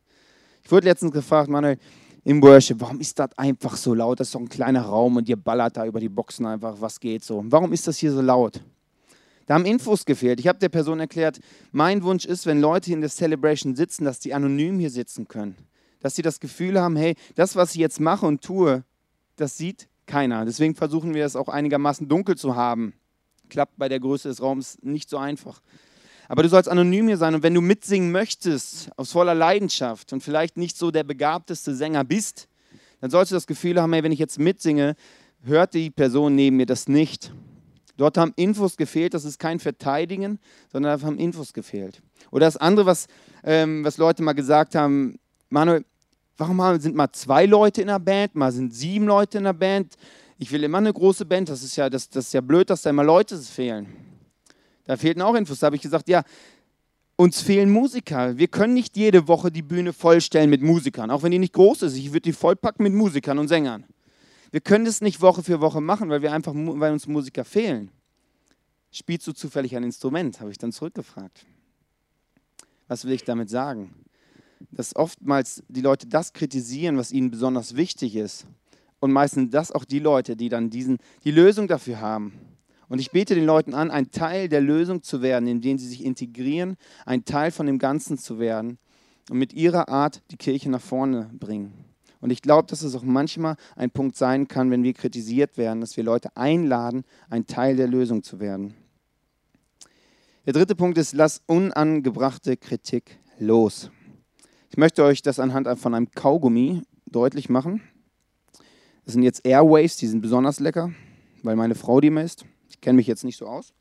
Ich 0.63 0.71
wurde 0.71 0.87
letztens 0.87 1.11
gefragt, 1.11 1.47
Manuel, 1.47 1.77
im 2.23 2.41
Worship, 2.41 2.81
warum 2.81 2.99
ist 2.99 3.19
das 3.19 3.37
einfach 3.37 3.75
so 3.77 3.93
laut? 3.93 4.19
Das 4.19 4.29
ist 4.29 4.33
doch 4.33 4.39
ein 4.39 4.49
kleiner 4.49 4.81
Raum 4.81 5.15
und 5.17 5.29
ihr 5.29 5.35
ballert 5.35 5.77
da 5.77 5.85
über 5.85 5.99
die 5.99 6.09
Boxen 6.09 6.47
einfach, 6.47 6.81
was 6.81 6.99
geht 6.99 7.23
so? 7.23 7.43
Warum 7.45 7.71
ist 7.71 7.85
das 7.87 7.97
hier 7.97 8.11
so 8.11 8.21
laut? 8.21 8.59
Da 9.45 9.53
haben 9.53 9.65
Infos 9.65 10.03
gefehlt. 10.03 10.39
Ich 10.39 10.47
habe 10.47 10.57
der 10.57 10.69
Person 10.69 10.99
erklärt, 10.99 11.39
mein 11.71 12.01
Wunsch 12.01 12.25
ist, 12.25 12.47
wenn 12.47 12.59
Leute 12.59 12.91
in 12.91 13.01
der 13.01 13.11
Celebration 13.11 13.75
sitzen, 13.75 14.05
dass 14.05 14.19
die 14.19 14.33
anonym 14.33 14.79
hier 14.79 14.89
sitzen 14.89 15.27
können. 15.27 15.55
Dass 15.99 16.15
sie 16.15 16.23
das 16.23 16.39
Gefühl 16.39 16.81
haben, 16.81 16.95
hey, 16.95 17.13
das, 17.35 17.55
was 17.55 17.75
ich 17.75 17.81
jetzt 17.81 17.99
mache 17.99 18.25
und 18.25 18.41
tue, 18.41 18.83
das 19.35 19.55
sieht 19.55 19.87
keiner. 20.07 20.45
Deswegen 20.45 20.75
versuchen 20.75 21.13
wir 21.13 21.25
es 21.25 21.35
auch 21.35 21.49
einigermaßen 21.49 22.07
dunkel 22.07 22.35
zu 22.35 22.55
haben. 22.55 22.93
Klappt 23.49 23.77
bei 23.77 23.89
der 23.89 23.99
Größe 23.99 24.27
des 24.27 24.41
Raums 24.41 24.77
nicht 24.81 25.09
so 25.09 25.17
einfach. 25.17 25.61
Aber 26.27 26.43
du 26.43 26.49
sollst 26.49 26.69
anonym 26.69 27.07
hier 27.07 27.17
sein 27.17 27.35
und 27.35 27.43
wenn 27.43 27.53
du 27.53 27.61
mitsingen 27.61 28.11
möchtest, 28.11 28.89
aus 28.97 29.11
voller 29.11 29.35
Leidenschaft 29.35 30.11
und 30.13 30.21
vielleicht 30.21 30.57
nicht 30.57 30.77
so 30.77 30.89
der 30.91 31.03
begabteste 31.03 31.75
Sänger 31.75 32.03
bist, 32.03 32.47
dann 33.01 33.11
sollst 33.11 33.31
du 33.31 33.35
das 33.35 33.47
Gefühl 33.47 33.79
haben, 33.81 33.93
hey, 33.93 34.03
wenn 34.03 34.11
ich 34.11 34.19
jetzt 34.19 34.39
mitsinge, 34.39 34.95
hört 35.43 35.73
die 35.73 35.91
Person 35.91 36.35
neben 36.35 36.57
mir 36.57 36.65
das 36.65 36.87
nicht. 36.87 37.31
Dort 37.97 38.17
haben 38.17 38.33
Infos 38.35 38.75
gefehlt, 38.75 39.13
das 39.13 39.23
ist 39.23 39.39
kein 39.39 39.59
Verteidigen, 39.59 40.39
sondern 40.71 40.99
da 40.99 41.05
haben 41.05 41.17
Infos 41.17 41.53
gefehlt. 41.53 42.01
Oder 42.31 42.47
das 42.47 42.57
andere, 42.57 42.85
was, 42.85 43.07
ähm, 43.43 43.85
was 43.85 43.97
Leute 43.97 44.23
mal 44.23 44.33
gesagt 44.33 44.75
haben, 44.75 45.19
Manuel, 45.49 45.85
warum 46.37 46.79
sind 46.79 46.95
mal 46.95 47.11
zwei 47.11 47.45
Leute 47.45 47.81
in 47.81 47.87
der 47.87 47.99
Band, 47.99 48.35
mal 48.35 48.51
sind 48.51 48.73
sieben 48.73 49.05
Leute 49.05 49.37
in 49.37 49.45
der 49.45 49.53
Band? 49.53 49.95
Ich 50.37 50.51
will 50.51 50.63
immer 50.63 50.79
eine 50.79 50.91
große 50.91 51.25
Band, 51.25 51.49
das 51.49 51.63
ist 51.63 51.75
ja, 51.75 51.89
das, 51.89 52.09
das 52.09 52.27
ist 52.27 52.33
ja 52.33 52.41
blöd, 52.41 52.69
dass 52.69 52.81
da 52.81 52.89
immer 52.89 53.03
Leute 53.03 53.37
fehlen. 53.37 53.87
Da 54.85 54.97
fehlten 54.97 55.21
auch 55.21 55.35
Infos. 55.35 55.59
Da 55.59 55.67
habe 55.67 55.75
ich 55.75 55.81
gesagt, 55.81 56.07
ja, 56.09 56.23
uns 57.15 57.41
fehlen 57.41 57.69
Musiker. 57.69 58.37
Wir 58.37 58.47
können 58.47 58.73
nicht 58.73 58.97
jede 58.97 59.27
Woche 59.27 59.51
die 59.51 59.61
Bühne 59.61 59.93
vollstellen 59.93 60.49
mit 60.49 60.61
Musikern, 60.61 61.09
auch 61.11 61.23
wenn 61.23 61.31
die 61.31 61.39
nicht 61.39 61.53
groß 61.53 61.83
ist. 61.83 61.95
Ich 61.95 62.09
würde 62.09 62.21
die 62.21 62.33
vollpacken 62.33 62.83
mit 62.83 62.93
Musikern 62.93 63.39
und 63.39 63.47
Sängern. 63.47 63.85
Wir 64.51 64.61
können 64.61 64.85
das 64.85 65.01
nicht 65.01 65.21
Woche 65.21 65.43
für 65.43 65.59
Woche 65.61 65.81
machen, 65.81 66.09
weil 66.09 66.21
wir 66.21 66.31
einfach, 66.31 66.53
weil 66.55 66.93
uns 66.93 67.07
Musiker 67.07 67.43
fehlen. 67.45 67.89
Spielst 68.91 69.27
du 69.27 69.33
zufällig 69.33 69.75
ein 69.75 69.83
Instrument? 69.83 70.39
Habe 70.39 70.51
ich 70.51 70.57
dann 70.57 70.71
zurückgefragt. 70.71 71.45
Was 72.87 73.05
will 73.05 73.13
ich 73.13 73.23
damit 73.23 73.49
sagen? 73.49 74.04
Dass 74.71 74.95
oftmals 74.95 75.63
die 75.67 75.81
Leute 75.81 76.07
das 76.07 76.33
kritisieren, 76.33 76.97
was 76.97 77.11
ihnen 77.11 77.31
besonders 77.31 77.75
wichtig 77.75 78.15
ist. 78.15 78.45
Und 78.99 79.11
meistens 79.11 79.51
das 79.51 79.71
auch 79.71 79.85
die 79.85 79.99
Leute, 79.99 80.35
die 80.35 80.49
dann 80.49 80.69
diesen, 80.69 80.97
die 81.23 81.31
Lösung 81.31 81.67
dafür 81.67 81.99
haben. 81.99 82.33
Und 82.87 82.99
ich 82.99 83.11
bete 83.11 83.35
den 83.35 83.45
Leuten 83.45 83.73
an, 83.73 83.91
ein 83.91 84.11
Teil 84.11 84.47
der 84.47 84.61
Lösung 84.61 85.01
zu 85.01 85.21
werden, 85.21 85.47
indem 85.47 85.77
sie 85.77 85.87
sich 85.87 86.03
integrieren, 86.03 86.77
ein 87.05 87.25
Teil 87.25 87.51
von 87.51 87.65
dem 87.65 87.79
Ganzen 87.79 88.17
zu 88.17 88.39
werden 88.39 88.77
und 89.29 89.37
mit 89.37 89.53
ihrer 89.53 89.89
Art 89.89 90.21
die 90.31 90.37
Kirche 90.37 90.69
nach 90.69 90.81
vorne 90.81 91.29
bringen. 91.33 91.73
Und 92.21 92.31
ich 92.31 92.41
glaube, 92.41 92.67
dass 92.67 92.81
es 92.81 92.95
auch 92.95 93.03
manchmal 93.03 93.55
ein 93.75 93.91
Punkt 93.91 94.15
sein 94.15 94.47
kann, 94.47 94.71
wenn 94.71 94.83
wir 94.83 94.93
kritisiert 94.93 95.57
werden, 95.57 95.81
dass 95.81 95.97
wir 95.97 96.03
Leute 96.03 96.35
einladen, 96.35 97.03
ein 97.29 97.45
Teil 97.45 97.75
der 97.75 97.87
Lösung 97.87 98.23
zu 98.23 98.39
werden. 98.39 98.73
Der 100.45 100.53
dritte 100.53 100.75
Punkt 100.75 100.97
ist, 100.97 101.13
lass 101.13 101.41
unangebrachte 101.47 102.55
Kritik 102.55 103.19
los. 103.39 103.89
Ich 104.75 104.77
möchte 104.77 105.05
euch 105.05 105.21
das 105.21 105.39
anhand 105.39 105.69
von 105.79 105.95
einem 105.95 106.11
Kaugummi 106.11 106.81
deutlich 107.05 107.47
machen. 107.47 107.81
Das 109.05 109.13
sind 109.13 109.23
jetzt 109.23 109.45
Airwaves, 109.45 109.95
die 109.95 110.07
sind 110.07 110.19
besonders 110.19 110.59
lecker, 110.59 110.91
weil 111.43 111.55
meine 111.55 111.75
Frau 111.75 112.01
die 112.01 112.09
mehr 112.09 112.25
isst. 112.25 112.43
Ich 112.67 112.81
kenne 112.81 112.97
mich 112.97 113.07
jetzt 113.07 113.23
nicht 113.23 113.37
so 113.37 113.47
aus, 113.47 113.71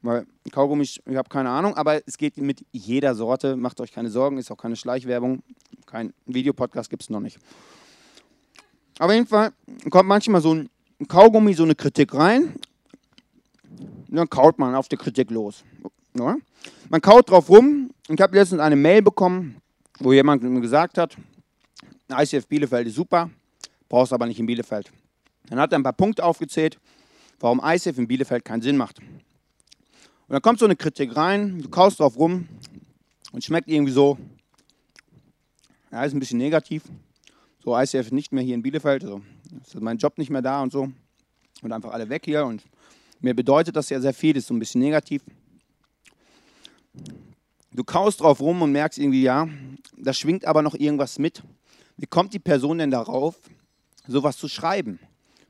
weil 0.00 0.26
Kaugummi, 0.50 0.82
ich 0.82 1.00
habe 1.14 1.28
keine 1.28 1.50
Ahnung, 1.50 1.76
aber 1.76 2.00
es 2.04 2.18
geht 2.18 2.36
mit 2.36 2.66
jeder 2.72 3.14
Sorte. 3.14 3.54
Macht 3.54 3.80
euch 3.80 3.92
keine 3.92 4.10
Sorgen, 4.10 4.38
ist 4.38 4.50
auch 4.50 4.56
keine 4.56 4.74
Schleichwerbung. 4.74 5.44
Kein 5.86 6.12
Videopodcast 6.26 6.90
gibt 6.90 7.04
es 7.04 7.08
noch 7.08 7.20
nicht. 7.20 7.38
Auf 8.98 9.12
jeden 9.12 9.28
Fall 9.28 9.52
kommt 9.88 10.08
manchmal 10.08 10.40
so 10.40 10.52
ein 10.52 10.68
Kaugummi, 11.06 11.54
so 11.54 11.62
eine 11.62 11.76
Kritik 11.76 12.12
rein. 12.12 12.54
Und 14.08 14.16
dann 14.16 14.28
kaut 14.28 14.58
man 14.58 14.74
auf 14.74 14.88
die 14.88 14.96
Kritik 14.96 15.30
los. 15.30 15.62
Ja? 16.18 16.38
Man 16.88 17.00
kaut 17.00 17.30
drauf 17.30 17.48
rum. 17.48 17.90
Ich 18.08 18.20
habe 18.20 18.36
letztens 18.36 18.60
eine 18.60 18.74
Mail 18.74 19.00
bekommen, 19.00 19.61
wo 19.98 20.12
jemand 20.12 20.42
gesagt 20.60 20.98
hat, 20.98 21.16
ICF 22.10 22.46
Bielefeld 22.46 22.88
ist 22.88 22.96
super, 22.96 23.30
brauchst 23.88 24.12
aber 24.12 24.26
nicht 24.26 24.38
in 24.38 24.46
Bielefeld. 24.46 24.92
Dann 25.48 25.58
hat 25.58 25.72
er 25.72 25.78
ein 25.78 25.82
paar 25.82 25.92
Punkte 25.92 26.24
aufgezählt 26.24 26.78
warum 27.42 27.60
ISAF 27.62 27.98
in 27.98 28.06
Bielefeld 28.06 28.44
keinen 28.44 28.62
Sinn 28.62 28.76
macht. 28.76 29.00
Und 29.00 29.08
dann 30.28 30.40
kommt 30.40 30.60
so 30.60 30.64
eine 30.64 30.76
Kritik 30.76 31.14
rein, 31.16 31.60
du 31.60 31.68
kaust 31.68 32.00
drauf 32.00 32.16
rum 32.16 32.48
und 33.32 33.44
schmeckt 33.44 33.68
irgendwie 33.68 33.92
so, 33.92 34.16
ja, 35.90 36.04
ist 36.04 36.14
ein 36.14 36.20
bisschen 36.20 36.38
negativ. 36.38 36.84
So, 37.62 37.78
ICF 37.78 38.12
nicht 38.12 38.32
mehr 38.32 38.42
hier 38.42 38.54
in 38.54 38.62
Bielefeld, 38.62 39.04
also 39.04 39.22
ist 39.64 39.78
mein 39.80 39.98
Job 39.98 40.16
nicht 40.18 40.30
mehr 40.30 40.42
da 40.42 40.62
und 40.62 40.72
so. 40.72 40.90
Und 41.62 41.72
einfach 41.72 41.92
alle 41.92 42.08
weg 42.08 42.24
hier 42.24 42.46
und 42.46 42.62
mir 43.20 43.34
bedeutet 43.34 43.76
das 43.76 43.90
ja 43.90 44.00
sehr 44.00 44.14
viel, 44.14 44.36
ist 44.36 44.46
so 44.46 44.54
ein 44.54 44.58
bisschen 44.58 44.80
negativ. 44.80 45.22
Du 47.74 47.84
kaust 47.84 48.20
drauf 48.20 48.40
rum 48.40 48.60
und 48.60 48.72
merkst 48.72 48.98
irgendwie, 48.98 49.22
ja, 49.22 49.48
da 49.96 50.12
schwingt 50.12 50.44
aber 50.44 50.60
noch 50.60 50.74
irgendwas 50.74 51.18
mit. 51.18 51.42
Wie 51.96 52.06
kommt 52.06 52.34
die 52.34 52.38
Person 52.38 52.78
denn 52.78 52.90
darauf, 52.90 53.36
sowas 54.06 54.36
zu 54.36 54.48
schreiben? 54.48 54.98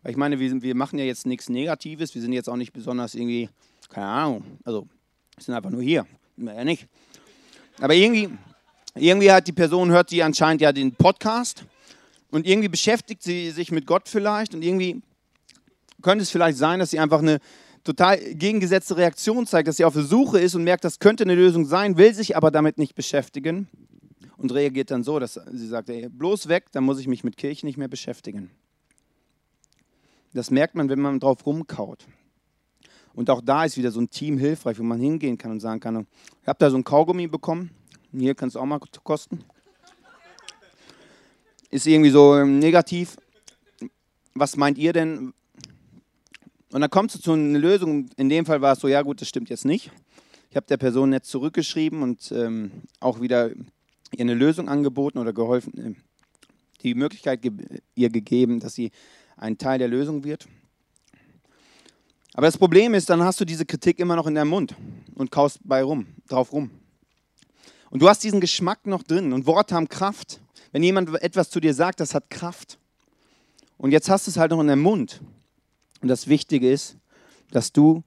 Weil 0.02 0.12
ich 0.12 0.16
meine, 0.16 0.38
wir, 0.38 0.62
wir 0.62 0.74
machen 0.74 0.98
ja 0.98 1.04
jetzt 1.04 1.26
nichts 1.26 1.48
Negatives, 1.48 2.14
wir 2.14 2.22
sind 2.22 2.32
jetzt 2.32 2.48
auch 2.48 2.56
nicht 2.56 2.72
besonders 2.72 3.14
irgendwie, 3.14 3.48
keine 3.88 4.06
Ahnung, 4.06 4.44
also 4.64 4.86
wir 5.36 5.44
sind 5.44 5.54
einfach 5.54 5.70
nur 5.70 5.82
hier, 5.82 6.06
mehr 6.36 6.64
nicht. 6.64 6.86
Aber 7.80 7.94
irgendwie, 7.94 8.28
irgendwie 8.94 9.30
hat 9.32 9.48
die 9.48 9.52
Person, 9.52 9.90
hört 9.90 10.10
sie 10.10 10.22
anscheinend 10.22 10.60
ja 10.60 10.72
den 10.72 10.94
Podcast 10.94 11.64
und 12.30 12.46
irgendwie 12.46 12.68
beschäftigt 12.68 13.22
sie 13.22 13.50
sich 13.50 13.72
mit 13.72 13.86
Gott 13.86 14.08
vielleicht 14.08 14.54
und 14.54 14.62
irgendwie 14.62 15.02
könnte 16.02 16.22
es 16.22 16.30
vielleicht 16.30 16.58
sein, 16.58 16.78
dass 16.78 16.90
sie 16.90 16.98
einfach 16.98 17.20
eine 17.20 17.40
total 17.84 18.18
gegengesetzte 18.18 18.96
Reaktion 18.96 19.46
zeigt, 19.46 19.68
dass 19.68 19.76
sie 19.76 19.84
auf 19.84 19.94
der 19.94 20.04
Suche 20.04 20.38
ist 20.38 20.54
und 20.54 20.64
merkt, 20.64 20.84
das 20.84 20.98
könnte 20.98 21.24
eine 21.24 21.34
Lösung 21.34 21.64
sein, 21.64 21.96
will 21.96 22.14
sich 22.14 22.36
aber 22.36 22.50
damit 22.50 22.78
nicht 22.78 22.94
beschäftigen 22.94 23.68
und 24.36 24.52
reagiert 24.52 24.90
dann 24.90 25.04
so, 25.04 25.18
dass 25.18 25.34
sie 25.34 25.66
sagt, 25.66 25.88
ey, 25.88 26.08
bloß 26.08 26.48
weg, 26.48 26.66
dann 26.72 26.84
muss 26.84 26.98
ich 26.98 27.08
mich 27.08 27.24
mit 27.24 27.36
Kirche 27.36 27.66
nicht 27.66 27.78
mehr 27.78 27.88
beschäftigen. 27.88 28.50
Das 30.32 30.50
merkt 30.50 30.74
man, 30.74 30.88
wenn 30.88 31.00
man 31.00 31.20
drauf 31.20 31.44
rumkaut. 31.44 32.06
Und 33.14 33.28
auch 33.28 33.42
da 33.42 33.64
ist 33.64 33.76
wieder 33.76 33.90
so 33.90 34.00
ein 34.00 34.08
Team 34.08 34.38
hilfreich, 34.38 34.78
wo 34.78 34.82
man 34.82 34.98
hingehen 34.98 35.36
kann 35.36 35.50
und 35.50 35.60
sagen 35.60 35.80
kann, 35.80 36.06
ich 36.40 36.48
habe 36.48 36.58
da 36.58 36.70
so 36.70 36.78
ein 36.78 36.84
Kaugummi 36.84 37.26
bekommen, 37.26 37.70
hier 38.10 38.34
kannst 38.34 38.56
du 38.56 38.60
auch 38.60 38.64
mal 38.64 38.80
kosten. 39.04 39.44
Ist 41.70 41.86
irgendwie 41.86 42.10
so 42.10 42.36
ähm, 42.36 42.58
negativ. 42.58 43.16
Was 44.34 44.56
meint 44.56 44.76
ihr 44.76 44.92
denn? 44.92 45.32
Und 46.72 46.80
dann 46.80 46.90
kommst 46.90 47.14
du 47.14 47.20
zu 47.20 47.32
einer 47.32 47.58
Lösung. 47.58 48.08
In 48.16 48.28
dem 48.30 48.46
Fall 48.46 48.62
war 48.62 48.72
es 48.72 48.80
so, 48.80 48.88
ja 48.88 49.02
gut, 49.02 49.20
das 49.20 49.28
stimmt 49.28 49.50
jetzt 49.50 49.66
nicht. 49.66 49.90
Ich 50.50 50.56
habe 50.56 50.66
der 50.66 50.78
Person 50.78 51.10
nett 51.10 51.26
zurückgeschrieben 51.26 52.02
und 52.02 52.32
ähm, 52.32 52.70
auch 52.98 53.20
wieder 53.20 53.50
ihr 53.50 54.20
eine 54.20 54.34
Lösung 54.34 54.68
angeboten 54.68 55.18
oder 55.18 55.32
geholfen, 55.32 55.78
äh, 55.78 55.94
die 56.82 56.94
Möglichkeit 56.94 57.42
ge 57.42 57.52
ihr 57.94 58.10
gegeben, 58.10 58.60
dass 58.60 58.74
sie 58.74 58.90
ein 59.36 59.58
Teil 59.58 59.78
der 59.78 59.88
Lösung 59.88 60.24
wird. 60.24 60.48
Aber 62.34 62.46
das 62.46 62.56
Problem 62.56 62.94
ist, 62.94 63.10
dann 63.10 63.22
hast 63.22 63.40
du 63.40 63.44
diese 63.44 63.66
Kritik 63.66 63.98
immer 63.98 64.16
noch 64.16 64.26
in 64.26 64.34
deinem 64.34 64.48
Mund 64.48 64.74
und 65.14 65.30
kaust 65.30 65.60
bei 65.64 65.82
rum, 65.82 66.06
drauf 66.28 66.52
rum. 66.52 66.70
Und 67.90 68.00
du 68.00 68.08
hast 68.08 68.24
diesen 68.24 68.40
Geschmack 68.40 68.86
noch 68.86 69.02
drin 69.02 69.34
und 69.34 69.46
Worte 69.46 69.74
haben 69.74 69.88
Kraft. 69.88 70.40
Wenn 70.72 70.82
jemand 70.82 71.10
etwas 71.22 71.50
zu 71.50 71.60
dir 71.60 71.74
sagt, 71.74 72.00
das 72.00 72.14
hat 72.14 72.30
Kraft. 72.30 72.78
Und 73.76 73.90
jetzt 73.90 74.08
hast 74.08 74.26
du 74.26 74.30
es 74.30 74.38
halt 74.38 74.50
noch 74.50 74.60
in 74.60 74.68
deinem 74.68 74.80
Mund. 74.80 75.20
Und 76.02 76.08
das 76.08 76.26
Wichtige 76.26 76.70
ist, 76.70 76.96
dass 77.52 77.72
du 77.72 78.02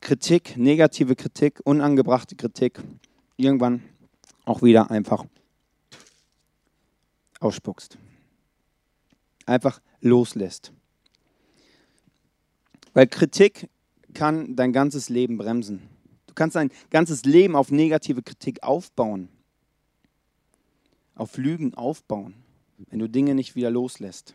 Kritik, 0.00 0.56
negative 0.56 1.16
Kritik, 1.16 1.60
unangebrachte 1.64 2.36
Kritik 2.36 2.80
irgendwann 3.36 3.82
auch 4.44 4.62
wieder 4.62 4.90
einfach 4.90 5.24
ausspuckst. 7.40 7.98
Einfach 9.44 9.80
loslässt. 10.00 10.72
Weil 12.94 13.08
Kritik 13.08 13.68
kann 14.14 14.56
dein 14.56 14.72
ganzes 14.72 15.08
Leben 15.08 15.36
bremsen. 15.36 15.82
Du 16.26 16.34
kannst 16.34 16.56
dein 16.56 16.70
ganzes 16.90 17.24
Leben 17.24 17.56
auf 17.56 17.72
negative 17.72 18.22
Kritik 18.22 18.62
aufbauen, 18.62 19.28
auf 21.16 21.36
Lügen 21.36 21.74
aufbauen, 21.74 22.34
wenn 22.88 23.00
du 23.00 23.08
Dinge 23.08 23.34
nicht 23.34 23.56
wieder 23.56 23.70
loslässt. 23.70 24.34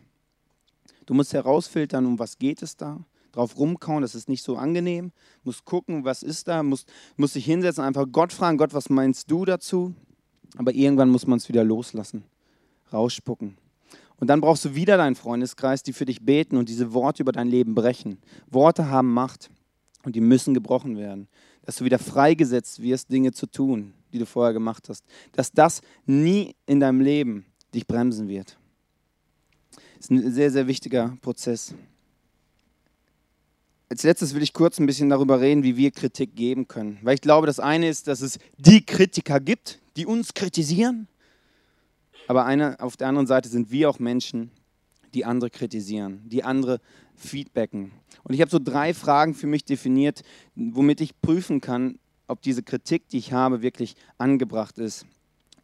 Du 1.06 1.14
musst 1.14 1.34
herausfiltern, 1.34 2.06
um 2.06 2.20
was 2.20 2.38
geht 2.38 2.62
es 2.62 2.78
da. 2.78 3.06
drauf 3.32 3.58
rumkauen, 3.58 4.02
das 4.02 4.16
ist 4.16 4.30
nicht 4.30 4.44
so 4.44 4.56
angenehm. 4.56 5.12
Musst 5.44 5.66
gucken, 5.66 6.06
was 6.06 6.24
ist 6.24 6.48
da, 6.48 6.64
musst, 6.64 6.88
musst 7.18 7.36
dich 7.36 7.46
hinsetzen, 7.46 7.84
einfach 7.84 8.06
Gott 8.12 8.32
fragen, 8.32 8.58
Gott, 8.58 8.74
was 8.74 8.90
meinst 8.90 9.30
du 9.30 9.44
dazu? 9.46 9.94
Aber 10.58 10.74
irgendwann 10.74 11.10
muss 11.10 11.28
man 11.28 11.38
es 11.38 11.50
wieder 11.50 11.64
loslassen, 11.64 12.24
rausspucken. 12.94 13.58
Und 14.18 14.30
dann 14.30 14.42
brauchst 14.42 14.64
du 14.64 14.76
wieder 14.76 14.98
deinen 14.98 15.16
Freundeskreis, 15.16 15.84
die 15.84 15.94
für 15.94 16.06
dich 16.06 16.24
beten 16.24 16.58
und 16.58 16.70
diese 16.70 16.94
Worte 16.94 17.24
über 17.24 17.34
dein 17.34 17.50
Leben 17.50 17.76
brechen. 17.76 18.20
Worte 18.50 18.90
haben 18.90 19.14
Macht 19.14 19.50
und 20.04 20.16
die 20.16 20.22
müssen 20.22 20.54
gebrochen 20.54 20.98
werden. 20.98 21.28
Dass 21.64 21.78
du 21.78 21.86
wieder 21.86 22.00
freigesetzt 22.00 22.82
wirst, 22.82 23.12
Dinge 23.12 23.34
zu 23.34 23.48
tun, 23.48 23.94
die 24.14 24.20
du 24.20 24.26
vorher 24.26 24.54
gemacht 24.54 24.88
hast. 24.88 25.04
Dass 25.34 25.52
das 25.52 25.82
nie 26.06 26.56
in 26.66 26.80
deinem 26.80 27.02
Leben 27.02 27.46
dich 27.74 27.86
bremsen 27.88 28.28
wird. 28.30 28.58
Ist 30.00 30.12
ein 30.12 30.32
sehr, 30.32 30.52
sehr 30.52 30.68
wichtiger 30.68 31.18
Prozess. 31.22 31.74
Als 33.90 34.04
letztes 34.04 34.34
will 34.34 34.42
ich 34.42 34.54
kurz 34.54 34.80
ein 34.80 34.86
bisschen 34.86 35.10
darüber 35.10 35.40
reden, 35.40 35.64
wie 35.64 35.78
wir 35.78 35.92
Kritik 35.92 36.36
geben 36.36 36.68
können. 36.68 36.98
Weil 37.04 37.16
ich 37.16 37.22
glaube, 37.22 37.48
das 37.48 37.60
eine 37.60 37.88
ist, 37.88 38.08
dass 38.08 38.22
es 38.22 38.40
die 38.58 38.86
Kritiker 38.86 39.40
gibt, 39.40 39.80
die 39.96 40.06
uns 40.06 40.34
kritisieren. 40.34 41.08
Aber 42.28 42.46
eine, 42.46 42.80
auf 42.80 42.98
der 42.98 43.08
anderen 43.08 43.28
Seite 43.28 43.50
sind 43.50 43.72
wir 43.72 43.90
auch 43.90 44.00
Menschen, 44.00 44.52
die 45.14 45.24
andere 45.24 45.50
kritisieren, 45.50 46.22
die 46.26 46.44
andere 46.44 46.82
feedbacken. 47.16 47.92
Und 48.24 48.34
ich 48.34 48.42
habe 48.42 48.52
so 48.52 48.60
drei 48.60 48.94
Fragen 48.94 49.34
für 49.34 49.48
mich 49.48 49.64
definiert, 49.64 50.24
womit 50.56 51.00
ich 51.00 51.20
prüfen 51.22 51.62
kann, 51.62 52.00
ob 52.28 52.42
diese 52.42 52.64
Kritik, 52.64 53.08
die 53.10 53.20
ich 53.20 53.32
habe, 53.32 53.62
wirklich 53.62 53.96
angebracht 54.18 54.78
ist 54.80 55.06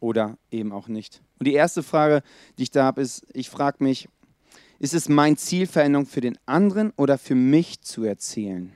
oder 0.00 0.38
eben 0.50 0.72
auch 0.72 0.88
nicht. 0.88 1.20
Und 1.38 1.46
die 1.46 1.54
erste 1.54 1.82
Frage, 1.82 2.22
die 2.56 2.62
ich 2.64 2.70
da 2.70 2.84
habe, 2.84 3.02
ist, 3.02 3.26
ich 3.32 3.50
frage 3.50 3.82
mich, 3.82 4.08
ist 4.82 4.94
es 4.94 5.08
mein 5.08 5.36
Ziel, 5.36 5.68
Veränderung 5.68 6.06
für 6.06 6.20
den 6.20 6.36
anderen 6.44 6.92
oder 6.96 7.16
für 7.16 7.36
mich 7.36 7.80
zu 7.82 8.02
erzählen? 8.02 8.72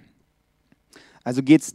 Also 1.25 1.43
geht 1.43 1.63
es 1.63 1.75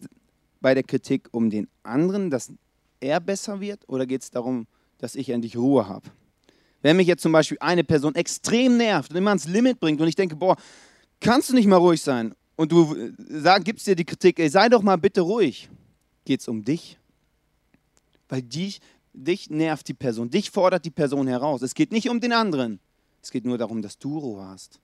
bei 0.61 0.73
der 0.73 0.83
Kritik 0.83 1.27
um 1.31 1.49
den 1.49 1.67
anderen, 1.83 2.29
dass 2.29 2.53
er 3.01 3.19
besser 3.19 3.59
wird, 3.59 3.81
oder 3.89 4.05
geht 4.05 4.21
es 4.21 4.31
darum, 4.31 4.67
dass 4.99 5.15
ich 5.15 5.31
endlich 5.31 5.57
Ruhe 5.57 5.85
habe? 5.85 6.09
Wenn 6.81 6.95
mich 6.95 7.07
jetzt 7.07 7.23
zum 7.23 7.33
Beispiel 7.33 7.57
eine 7.59 7.83
Person 7.83 8.15
extrem 8.15 8.77
nervt 8.77 9.11
und 9.11 9.17
immer 9.17 9.31
ans 9.31 9.49
Limit 9.49 9.81
bringt 9.81 9.99
und 9.99 10.07
ich 10.07 10.15
denke, 10.15 10.37
boah, 10.37 10.55
kannst 11.19 11.49
du 11.49 11.53
nicht 11.53 11.67
mal 11.67 11.75
ruhig 11.75 12.01
sein? 12.01 12.33
Und 12.55 12.71
du 12.71 12.95
äh, 12.95 13.11
sag, 13.27 13.65
gibst 13.65 13.85
dir 13.85 13.97
die 13.97 14.05
Kritik, 14.05 14.39
ey, 14.39 14.47
sei 14.47 14.69
doch 14.69 14.81
mal 14.81 14.95
bitte 14.95 15.19
ruhig. 15.19 15.69
Geht 16.23 16.39
es 16.39 16.47
um 16.47 16.63
dich? 16.63 16.97
Weil 18.29 18.43
dich, 18.43 18.79
dich 19.11 19.49
nervt 19.49 19.89
die 19.89 19.93
Person, 19.93 20.29
dich 20.29 20.51
fordert 20.51 20.85
die 20.85 20.89
Person 20.89 21.27
heraus. 21.27 21.61
Es 21.63 21.73
geht 21.73 21.91
nicht 21.91 22.07
um 22.07 22.21
den 22.21 22.31
anderen. 22.31 22.79
Es 23.21 23.31
geht 23.31 23.45
nur 23.45 23.57
darum, 23.57 23.81
dass 23.81 23.97
du 23.97 24.17
Ruhe 24.17 24.43
hast. 24.43 24.79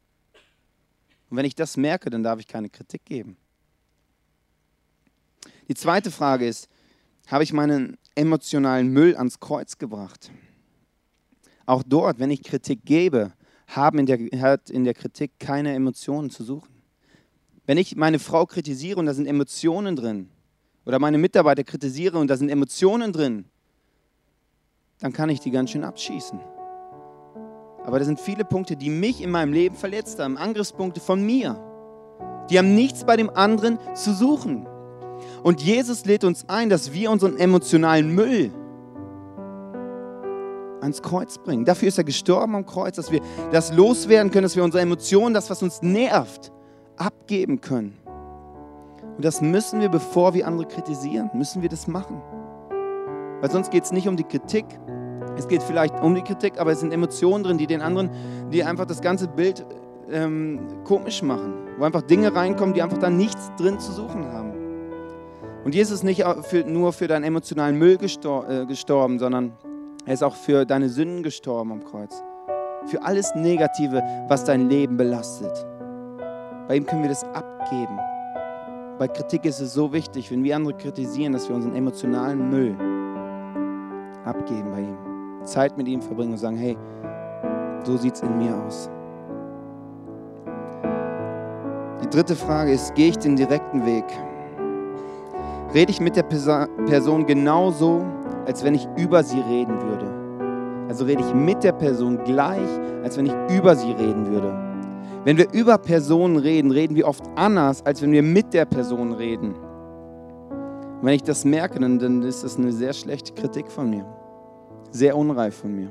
Und 1.30 1.38
wenn 1.38 1.46
ich 1.46 1.56
das 1.56 1.78
merke, 1.78 2.10
dann 2.10 2.24
darf 2.24 2.40
ich 2.40 2.48
keine 2.48 2.70
Kritik 2.70 3.04
geben. 3.06 3.38
Die 5.68 5.76
zweite 5.76 6.12
Frage 6.12 6.48
ist, 6.48 6.70
habe 7.28 7.44
ich 7.44 7.52
meinen 7.52 7.98
emotionalen 8.16 8.88
Müll 8.90 9.16
ans 9.18 9.40
Kreuz 9.40 9.78
gebracht? 9.78 10.32
Auch 11.66 11.84
dort, 11.84 12.20
wenn 12.20 12.32
ich 12.32 12.44
Kritik 12.44 12.86
gebe, 12.86 13.34
haben 13.68 14.00
in 14.00 14.06
der, 14.06 14.18
hat 14.42 14.70
in 14.70 14.86
der 14.86 14.94
Kritik 14.94 15.32
keine 15.40 15.74
Emotionen 15.74 16.30
zu 16.30 16.44
suchen. 16.44 16.74
Wenn 17.66 17.78
ich 17.78 17.98
meine 17.98 18.20
Frau 18.20 18.46
kritisiere 18.46 19.00
und 19.00 19.08
da 19.08 19.14
sind 19.14 19.26
Emotionen 19.26 19.98
drin, 19.98 20.30
oder 20.88 21.00
meine 21.00 21.18
Mitarbeiter 21.18 21.66
kritisiere 21.66 22.18
und 22.18 22.30
da 22.30 22.38
sind 22.38 22.48
Emotionen 22.48 23.12
drin, 23.12 23.44
dann 25.00 25.12
kann 25.12 25.28
ich 25.28 25.42
die 25.42 25.52
ganz 25.52 25.72
schön 25.72 25.84
abschießen. 25.84 26.40
Aber 27.88 28.00
da 28.00 28.06
sind 28.06 28.20
viele 28.20 28.44
Punkte, 28.44 28.76
die 28.76 28.90
mich 28.90 29.24
in 29.24 29.32
meinem 29.32 29.54
Leben 29.54 29.74
verletzt 29.74 30.20
haben, 30.20 30.38
Angriffspunkte 30.38 31.00
von 31.00 31.26
mir. 31.26 31.58
Die 32.50 32.58
haben 32.58 32.76
nichts 32.76 33.06
bei 33.06 33.16
dem 33.16 33.30
anderen 33.30 33.80
zu 33.96 34.14
suchen. 34.14 34.68
Und 35.42 35.62
Jesus 35.62 36.04
lädt 36.04 36.26
uns 36.26 36.50
ein, 36.50 36.68
dass 36.68 36.92
wir 36.92 37.10
unseren 37.10 37.38
emotionalen 37.38 38.14
Müll 38.14 38.52
ans 40.82 41.02
Kreuz 41.02 41.38
bringen. 41.38 41.64
Dafür 41.64 41.88
ist 41.88 41.98
er 41.98 42.04
gestorben 42.04 42.58
am 42.58 42.66
Kreuz, 42.66 42.98
dass 42.98 43.10
wir 43.10 43.22
das 43.52 43.72
loswerden 43.72 44.34
können, 44.34 44.44
dass 44.44 44.58
wir 44.58 44.66
unsere 44.66 44.84
Emotionen, 44.84 45.34
das, 45.34 45.50
was 45.50 45.64
uns 45.64 45.82
nervt, 45.82 46.52
abgeben 46.98 47.62
können. 47.62 47.98
Und 49.16 49.24
das 49.24 49.40
müssen 49.40 49.80
wir, 49.80 49.88
bevor 49.88 50.34
wir 50.34 50.46
andere 50.46 50.68
kritisieren, 50.68 51.30
müssen 51.34 51.62
wir 51.62 51.70
das 51.70 51.88
machen. 51.88 52.22
Weil 53.40 53.50
sonst 53.50 53.72
geht 53.72 53.86
es 53.86 53.94
nicht 53.94 54.10
um 54.10 54.18
die 54.18 54.26
Kritik. 54.26 54.66
Es 55.38 55.48
geht 55.48 55.62
vielleicht 55.64 56.00
um 56.02 56.16
die 56.16 56.22
Kritik, 56.22 56.60
aber 56.60 56.72
es 56.72 56.80
sind 56.80 56.92
Emotionen 56.92 57.44
drin, 57.44 57.58
die 57.58 57.68
den 57.68 57.82
anderen, 57.82 58.10
die 58.52 58.64
einfach 58.64 58.86
das 58.86 59.02
ganze 59.02 59.28
Bild 59.28 59.66
ähm, 60.12 60.60
komisch 60.84 61.22
machen. 61.22 61.54
Wo 61.78 61.86
einfach 61.86 62.02
Dinge 62.02 62.34
reinkommen, 62.34 62.74
die 62.74 62.82
einfach 62.82 62.98
da 62.98 63.10
nichts 63.10 63.52
drin 63.58 63.80
zu 63.80 63.92
suchen 63.92 64.26
haben. 64.32 64.54
Und 65.64 65.76
Jesus 65.76 65.98
ist 65.98 66.04
nicht 66.04 66.24
für, 66.44 66.64
nur 66.64 66.94
für 66.94 67.08
deinen 67.08 67.24
emotionalen 67.24 67.78
Müll 67.78 67.98
gestor 67.98 68.50
äh, 68.50 68.66
gestorben, 68.66 69.20
sondern 69.20 69.54
er 70.06 70.14
ist 70.14 70.24
auch 70.24 70.36
für 70.36 70.66
deine 70.66 70.90
Sünden 70.90 71.24
gestorben 71.24 71.72
am 71.72 71.84
Kreuz. 71.84 72.24
Für 72.86 73.04
alles 73.04 73.36
Negative, 73.36 74.02
was 74.30 74.46
dein 74.46 74.70
Leben 74.70 74.96
belastet. 74.96 75.66
Bei 76.68 76.78
ihm 76.78 76.86
können 76.86 77.02
wir 77.02 77.10
das 77.10 77.24
abgeben. 77.26 78.00
Bei 78.98 79.08
Kritik 79.08 79.46
ist 79.46 79.60
es 79.60 79.74
so 79.74 79.92
wichtig, 79.94 80.32
wenn 80.32 80.44
wir 80.44 80.56
andere 80.56 80.74
kritisieren, 80.74 81.34
dass 81.34 81.48
wir 81.50 81.56
unseren 81.56 81.76
emotionalen 81.76 82.50
Müll 82.50 82.76
abgeben 84.26 84.72
bei 84.72 84.80
ihm. 84.80 85.07
Zeit 85.48 85.78
mit 85.78 85.88
ihm 85.88 86.02
verbringen 86.02 86.34
und 86.34 86.38
sagen, 86.38 86.58
hey, 86.58 86.78
so 87.84 87.98
sieht 87.98 88.16
es 88.16 88.22
in 88.22 88.38
mir 88.38 88.56
aus. 88.66 88.90
Die 92.04 92.10
dritte 92.10 92.36
Frage 92.36 92.72
ist, 92.72 92.94
gehe 92.96 93.10
ich 93.10 93.18
den 93.18 93.36
direkten 93.36 93.86
Weg? 93.86 94.06
Rede 95.74 95.92
ich 95.92 96.00
mit 96.00 96.16
der 96.16 96.24
Person 96.24 97.26
genauso, 97.26 98.06
als 98.46 98.64
wenn 98.64 98.76
ich 98.76 98.88
über 98.98 99.24
sie 99.24 99.40
reden 99.40 99.82
würde. 99.82 100.08
Also 100.88 101.06
rede 101.06 101.22
ich 101.22 101.34
mit 101.34 101.64
der 101.64 101.74
Person 101.74 102.18
gleich, 102.24 102.70
als 103.04 103.18
wenn 103.18 103.26
ich 103.26 103.34
über 103.50 103.76
sie 103.76 103.92
reden 103.92 104.28
würde. 104.28 104.54
Wenn 105.26 105.38
wir 105.38 105.52
über 105.52 105.78
Personen 105.78 106.38
reden, 106.38 106.72
reden 106.72 106.96
wir 106.96 107.06
oft 107.06 107.24
anders, 107.36 107.86
als 107.86 108.02
wenn 108.02 108.14
wir 108.14 108.24
mit 108.24 108.54
der 108.54 108.64
Person 108.64 109.12
reden. 109.12 109.54
Und 109.54 111.04
wenn 111.04 111.14
ich 111.14 111.24
das 111.24 111.44
merke, 111.44 111.80
dann, 111.80 112.00
dann 112.00 112.24
ist 112.24 112.46
das 112.46 112.58
eine 112.58 112.72
sehr 112.72 112.94
schlechte 112.94 113.34
Kritik 113.34 113.70
von 113.70 113.90
mir. 113.90 114.06
Sehr 114.92 115.18
unreif 115.18 115.56
von 115.56 115.76
mir. 115.76 115.90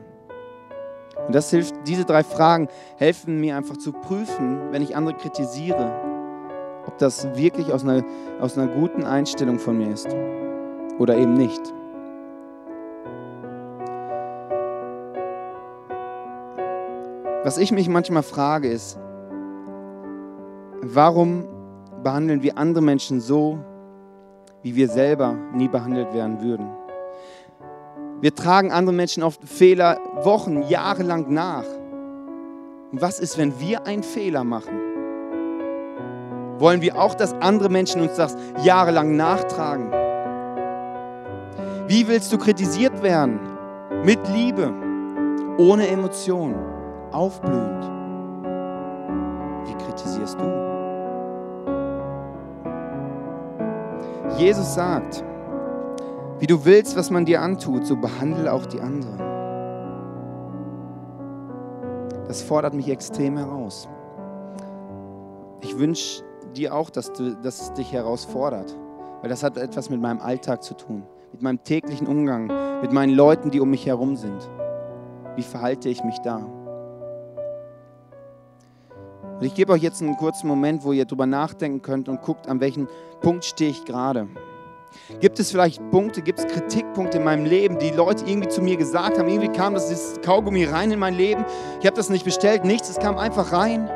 Und 1.27 1.35
das 1.35 1.51
hilft, 1.51 1.75
diese 1.87 2.05
drei 2.05 2.23
Fragen 2.23 2.69
helfen 2.97 3.41
mir 3.41 3.57
einfach 3.57 3.77
zu 3.77 3.93
prüfen, 3.93 4.71
wenn 4.71 4.83
ich 4.83 4.95
andere 4.95 5.17
kritisiere, 5.17 5.93
ob 6.87 6.99
das 6.99 7.37
wirklich 7.37 7.73
aus 7.73 7.83
einer, 7.85 8.05
aus 8.41 8.57
einer 8.57 8.73
guten 8.73 9.05
Einstellung 9.05 9.59
von 9.59 9.79
mir 9.79 9.91
ist 9.93 10.09
oder 10.99 11.17
eben 11.17 11.35
nicht. 11.35 11.61
Was 17.45 17.59
ich 17.59 17.71
mich 17.71 17.89
manchmal 17.89 18.23
frage 18.23 18.69
ist, 18.69 18.99
warum 20.83 21.45
behandeln 22.03 22.43
wir 22.43 22.59
andere 22.59 22.83
Menschen 22.83 23.21
so, 23.21 23.59
wie 24.63 24.75
wir 24.75 24.89
selber 24.89 25.37
nie 25.55 25.69
behandelt 25.69 26.13
werden 26.13 26.41
würden? 26.43 26.86
Wir 28.21 28.35
tragen 28.35 28.73
anderen 28.73 28.97
Menschen 28.97 29.23
oft 29.23 29.43
Fehler 29.45 29.99
Wochen, 30.23 30.63
Jahre 30.63 31.03
lang 31.03 31.33
nach. 31.33 31.65
Und 32.91 33.03
was 33.03 33.21
ist, 33.21 33.37
wenn 33.37 33.61
wir 33.61 33.87
einen 33.87 34.03
Fehler 34.03 34.43
machen? 34.43 34.81
Wollen 36.59 36.81
wir 36.81 36.99
auch, 36.99 37.15
dass 37.15 37.35
andere 37.35 37.69
Menschen 37.69 38.01
uns 38.01 38.17
das 38.17 38.35
jahrelang 38.63 39.17
nachtragen? 39.17 39.93
Wie 41.87 42.09
willst 42.09 42.33
du 42.33 42.39
kritisiert 42.39 43.03
werden? 43.03 43.39
Mit 44.03 44.27
Liebe, 44.29 44.73
ohne 45.59 45.87
Emotionen 45.87 46.57
aufblühend. 47.13 47.85
Wie 49.67 49.75
kritisierst 49.85 50.39
du? 50.41 50.67
Jesus 54.39 54.75
sagt, 54.75 55.23
wie 56.39 56.47
du 56.47 56.65
willst, 56.65 56.97
was 56.97 57.11
man 57.11 57.25
dir 57.25 57.41
antut, 57.41 57.87
so 57.87 57.97
behandle 57.97 58.53
auch 58.53 58.67
die 58.67 58.81
anderen. 58.81 59.19
Das 62.29 62.43
fordert 62.43 62.75
mich 62.75 62.89
extrem 62.89 63.37
heraus. 63.37 63.89
Ich 65.63 65.79
wünsche 65.79 66.23
dir 66.55 66.75
auch, 66.75 66.91
dass, 66.91 67.13
du, 67.13 67.37
dass 67.37 67.61
es 67.61 67.73
dich 67.75 67.93
herausfordert, 67.93 68.77
weil 69.21 69.31
das 69.31 69.43
hat 69.43 69.57
etwas 69.57 69.91
mit 69.91 70.01
meinem 70.01 70.21
Alltag 70.21 70.63
zu 70.63 70.75
tun, 70.75 71.05
mit 71.33 71.43
meinem 71.43 71.63
täglichen 71.63 72.07
Umgang, 72.07 72.51
mit 72.83 72.93
meinen 72.93 73.15
Leuten, 73.15 73.51
die 73.51 73.61
um 73.61 73.71
mich 73.71 73.87
herum 73.87 74.17
sind. 74.17 74.49
Wie 75.37 75.43
verhalte 75.43 75.89
ich 75.89 76.03
mich 76.05 76.19
da? 76.19 76.37
Und 79.39 79.45
ich 79.45 79.55
gebe 79.55 79.73
euch 79.73 79.83
jetzt 79.83 80.03
einen 80.03 80.17
kurzen 80.17 80.49
Moment, 80.49 80.83
wo 80.85 80.93
ihr 80.93 81.05
drüber 81.05 81.27
nachdenken 81.27 81.83
könnt 81.83 82.09
und 82.09 82.23
guckt, 82.23 82.49
an 82.49 82.61
welchem 82.61 82.89
Punkt 83.21 83.45
stehe 83.45 83.71
ich 83.71 83.85
gerade. 83.85 84.29
Gibt 85.21 85.39
es 85.39 85.51
vielleicht 85.51 85.81
Punkte, 85.91 86.23
gibt 86.23 86.39
es 86.39 86.47
Kritikpunkte 86.47 87.19
in 87.19 87.25
meinem 87.25 87.45
Leben, 87.45 87.79
die 87.79 87.91
Leute 87.91 88.25
irgendwie 88.27 88.49
zu 88.49 88.63
mir 88.63 88.77
gesagt 88.77 89.19
haben? 89.19 89.29
Irgendwie 89.29 89.57
kam 89.57 89.75
das 89.75 90.21
Kaugummi 90.23 90.65
rein 90.65 90.91
in 90.91 90.99
mein 90.99 91.15
Leben. 91.15 91.45
Ich 91.81 91.87
habe 91.87 91.97
das 91.97 92.11
nicht 92.11 92.25
bestellt, 92.25 92.65
nichts, 92.65 92.89
es 92.89 92.99
kam 92.99 93.19
einfach 93.19 93.53
rein. 93.53 93.89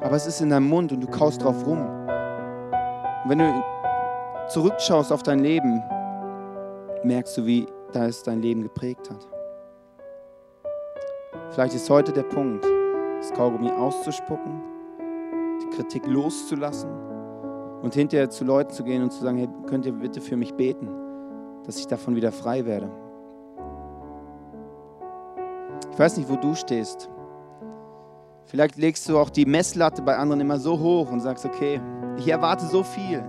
aber 0.00 0.16
es 0.16 0.26
ist 0.26 0.40
in 0.40 0.50
deinem 0.50 0.68
Mund 0.68 0.92
und 0.92 1.00
du 1.00 1.06
kaust 1.06 1.42
drauf 1.42 1.66
rum. 1.66 1.80
Und 3.24 3.30
wenn 3.30 3.38
du 3.38 3.64
zurückschaust 4.48 5.12
auf 5.12 5.22
dein 5.22 5.40
Leben, 5.40 5.82
merkst 7.02 7.36
du, 7.38 7.46
wie 7.46 7.66
das 7.92 8.22
dein 8.22 8.42
Leben 8.42 8.62
geprägt 8.62 9.10
hat. 9.10 9.26
Vielleicht 11.50 11.74
ist 11.74 11.88
heute 11.88 12.12
der 12.12 12.24
Punkt, 12.24 12.64
das 13.18 13.32
Kaugummi 13.32 13.70
auszuspucken, 13.70 14.62
die 15.62 15.76
Kritik 15.76 16.06
loszulassen 16.06 17.05
und 17.82 17.94
hinterher 17.94 18.30
zu 18.30 18.44
Leuten 18.44 18.70
zu 18.70 18.84
gehen 18.84 19.02
und 19.02 19.12
zu 19.12 19.22
sagen, 19.22 19.38
hey, 19.38 19.48
könnt 19.66 19.86
ihr 19.86 19.92
bitte 19.92 20.20
für 20.20 20.36
mich 20.36 20.54
beten, 20.54 20.88
dass 21.64 21.78
ich 21.78 21.86
davon 21.86 22.16
wieder 22.16 22.32
frei 22.32 22.64
werde. 22.64 22.90
Ich 25.92 25.98
weiß 25.98 26.16
nicht, 26.16 26.28
wo 26.28 26.36
du 26.36 26.54
stehst. 26.54 27.08
Vielleicht 28.44 28.76
legst 28.76 29.08
du 29.08 29.18
auch 29.18 29.30
die 29.30 29.46
Messlatte 29.46 30.02
bei 30.02 30.16
anderen 30.16 30.40
immer 30.40 30.58
so 30.58 30.78
hoch 30.78 31.10
und 31.10 31.20
sagst, 31.20 31.44
okay, 31.44 31.80
ich 32.16 32.28
erwarte 32.28 32.66
so 32.66 32.82
viel. 32.82 33.20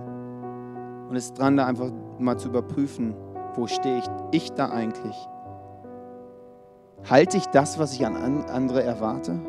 Und 1.08 1.16
es 1.16 1.26
ist 1.26 1.38
dran, 1.38 1.56
da 1.56 1.66
einfach 1.66 1.90
mal 2.18 2.38
zu 2.38 2.48
überprüfen, 2.48 3.14
wo 3.54 3.66
stehe 3.66 3.98
ich, 3.98 4.04
ich 4.30 4.52
da 4.52 4.70
eigentlich? 4.70 5.16
Halte 7.08 7.36
ich 7.36 7.46
das, 7.46 7.78
was 7.78 7.94
ich 7.94 8.06
an 8.06 8.44
andere 8.44 8.82
erwarte? 8.82 9.40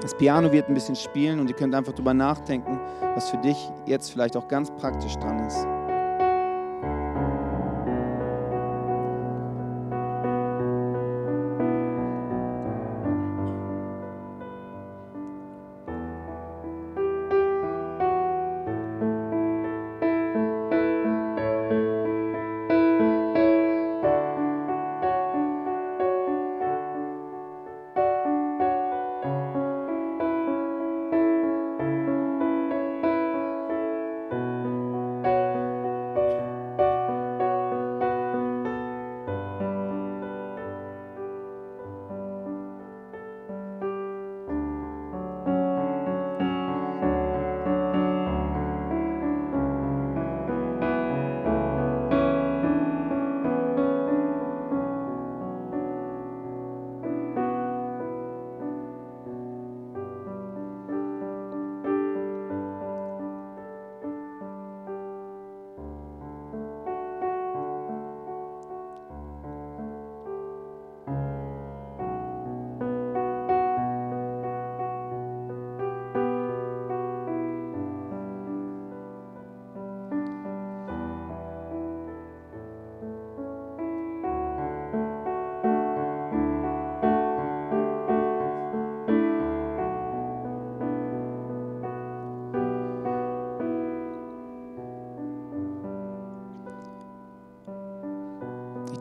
Das 0.00 0.16
Piano 0.16 0.52
wird 0.52 0.68
ein 0.68 0.74
bisschen 0.74 0.96
spielen 0.96 1.40
und 1.40 1.48
ihr 1.48 1.56
könnt 1.56 1.74
einfach 1.74 1.92
darüber 1.92 2.14
nachdenken, 2.14 2.80
was 3.14 3.30
für 3.30 3.38
dich 3.38 3.70
jetzt 3.86 4.10
vielleicht 4.10 4.36
auch 4.36 4.46
ganz 4.46 4.70
praktisch 4.70 5.16
dran 5.16 5.40
ist. 5.46 5.66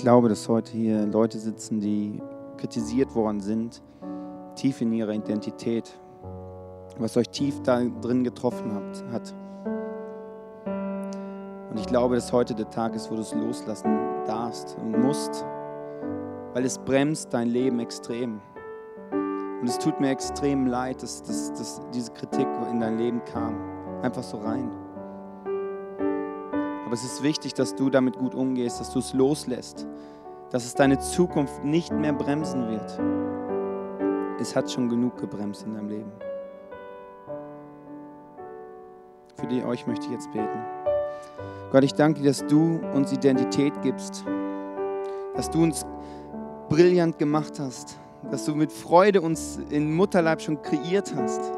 Glaube, 0.07 0.29
dass 0.29 0.47
heute 0.47 0.71
hier 0.71 1.05
Leute 1.05 1.37
sitzen, 1.37 1.81
die 1.81 2.21
kritisiert 2.55 3.13
worden 3.13 3.41
sind, 3.41 3.83
tief 4.55 4.79
in 4.79 4.93
ihrer 4.93 5.11
Identität, 5.11 5.99
was 6.97 7.17
euch 7.17 7.27
tief 7.27 7.61
da 7.63 7.83
drin 7.83 8.23
getroffen 8.23 8.73
hat. 9.11 9.35
Und 11.69 11.77
ich 11.77 11.87
glaube, 11.87 12.15
dass 12.15 12.31
heute 12.31 12.55
der 12.55 12.69
Tag 12.69 12.95
ist, 12.95 13.11
wo 13.11 13.15
du 13.15 13.21
es 13.21 13.33
loslassen 13.33 13.99
darfst 14.25 14.77
und 14.81 14.97
musst, 14.97 15.45
weil 16.53 16.63
es 16.63 16.79
bremst 16.79 17.33
dein 17.33 17.49
Leben 17.49 17.81
extrem. 17.81 18.39
Und 19.11 19.67
es 19.67 19.77
tut 19.77 19.99
mir 19.99 20.11
extrem 20.11 20.67
leid, 20.67 21.03
dass, 21.03 21.21
dass, 21.21 21.51
dass 21.51 21.81
diese 21.93 22.13
Kritik 22.13 22.47
in 22.71 22.79
dein 22.79 22.97
Leben 22.97 23.21
kam. 23.25 23.57
Einfach 24.03 24.23
so 24.23 24.37
rein. 24.37 24.71
Aber 26.87 26.93
es 26.93 27.03
ist 27.03 27.21
wichtig, 27.21 27.53
dass 27.53 27.75
du 27.75 27.89
damit 27.89 28.17
gut 28.17 28.33
umgehst, 28.33 28.79
dass 28.79 28.93
du 28.93 28.99
es 28.99 29.11
loslässt, 29.11 29.85
dass 30.51 30.63
es 30.63 30.73
deine 30.73 30.97
Zukunft 30.99 31.65
nicht 31.65 31.91
mehr 31.91 32.13
bremsen 32.13 32.69
wird. 32.69 32.97
Es 34.39 34.55
hat 34.55 34.71
schon 34.71 34.87
genug 34.87 35.17
gebremst 35.17 35.63
in 35.63 35.73
deinem 35.73 35.89
Leben. 35.89 36.11
Für 39.35 39.47
die 39.47 39.65
euch 39.65 39.85
möchte 39.85 40.05
ich 40.05 40.13
jetzt 40.13 40.31
beten. 40.31 40.63
Gott, 41.73 41.83
ich 41.83 41.93
danke 41.93 42.21
dir, 42.21 42.29
dass 42.29 42.47
du 42.47 42.79
uns 42.93 43.11
Identität 43.11 43.73
gibst, 43.81 44.23
dass 45.35 45.49
du 45.49 45.63
uns 45.63 45.85
brillant 46.69 47.19
gemacht 47.19 47.59
hast, 47.59 47.97
dass 48.31 48.45
du 48.45 48.55
mit 48.55 48.71
Freude 48.71 49.19
uns 49.19 49.59
in 49.71 49.93
Mutterleib 49.93 50.41
schon 50.41 50.61
kreiert 50.61 51.13
hast. 51.17 51.51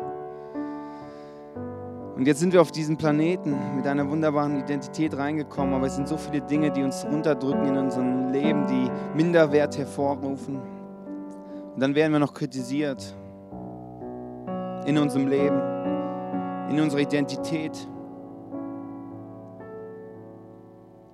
Und 2.19 2.25
jetzt 2.25 2.41
sind 2.41 2.51
wir 2.51 2.61
auf 2.61 2.73
diesem 2.73 2.97
Planeten 2.97 3.77
mit 3.77 3.87
einer 3.87 4.09
wunderbaren 4.09 4.59
Identität 4.59 5.15
reingekommen, 5.15 5.73
aber 5.73 5.87
es 5.87 5.95
sind 5.95 6.05
so 6.05 6.17
viele 6.17 6.41
Dinge, 6.41 6.69
die 6.69 6.83
uns 6.83 7.05
runterdrücken 7.05 7.65
in 7.65 7.77
unserem 7.77 8.33
Leben, 8.33 8.67
die 8.67 8.91
Minderwert 9.15 9.77
hervorrufen. 9.77 10.59
Und 11.75 11.79
dann 11.79 11.95
werden 11.95 12.11
wir 12.11 12.19
noch 12.19 12.33
kritisiert 12.33 13.15
in 14.85 14.97
unserem 14.97 15.29
Leben, 15.29 15.61
in 16.69 16.81
unserer 16.81 16.99
Identität. 16.99 17.87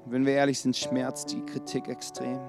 Wenn 0.08 0.26
wir 0.26 0.34
ehrlich 0.34 0.60
sind, 0.60 0.76
schmerzt 0.76 1.32
die 1.32 1.46
Kritik 1.46 1.88
extrem. 1.88 2.40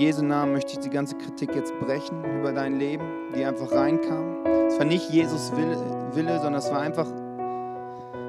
Jesu 0.00 0.24
Namen 0.24 0.52
möchte 0.52 0.72
ich 0.72 0.78
die 0.78 0.88
ganze 0.88 1.14
Kritik 1.14 1.54
jetzt 1.54 1.78
brechen 1.78 2.24
über 2.24 2.52
dein 2.52 2.78
Leben, 2.78 3.04
die 3.36 3.44
einfach 3.44 3.70
reinkam. 3.70 4.46
Es 4.66 4.78
war 4.78 4.86
nicht 4.86 5.10
Jesus 5.10 5.54
Wille, 5.54 5.76
Wille 6.14 6.40
sondern 6.40 6.54
es 6.54 6.70
war 6.70 6.80
einfach. 6.80 7.06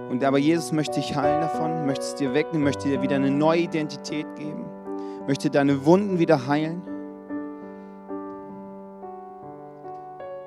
Und 0.09 0.21
aber 0.21 0.37
Jesus 0.37 0.73
möchte 0.73 0.99
dich 0.99 1.15
heilen 1.15 1.39
davon, 1.39 1.85
möchte 1.85 2.03
es 2.03 2.15
dir 2.15 2.33
wegnehmen, 2.33 2.65
möchte 2.65 2.89
dir 2.89 3.01
wieder 3.01 3.15
eine 3.15 3.31
neue 3.31 3.61
Identität 3.61 4.27
geben, 4.35 4.65
möchte 5.27 5.49
deine 5.49 5.85
Wunden 5.85 6.19
wieder 6.19 6.45
heilen 6.45 6.81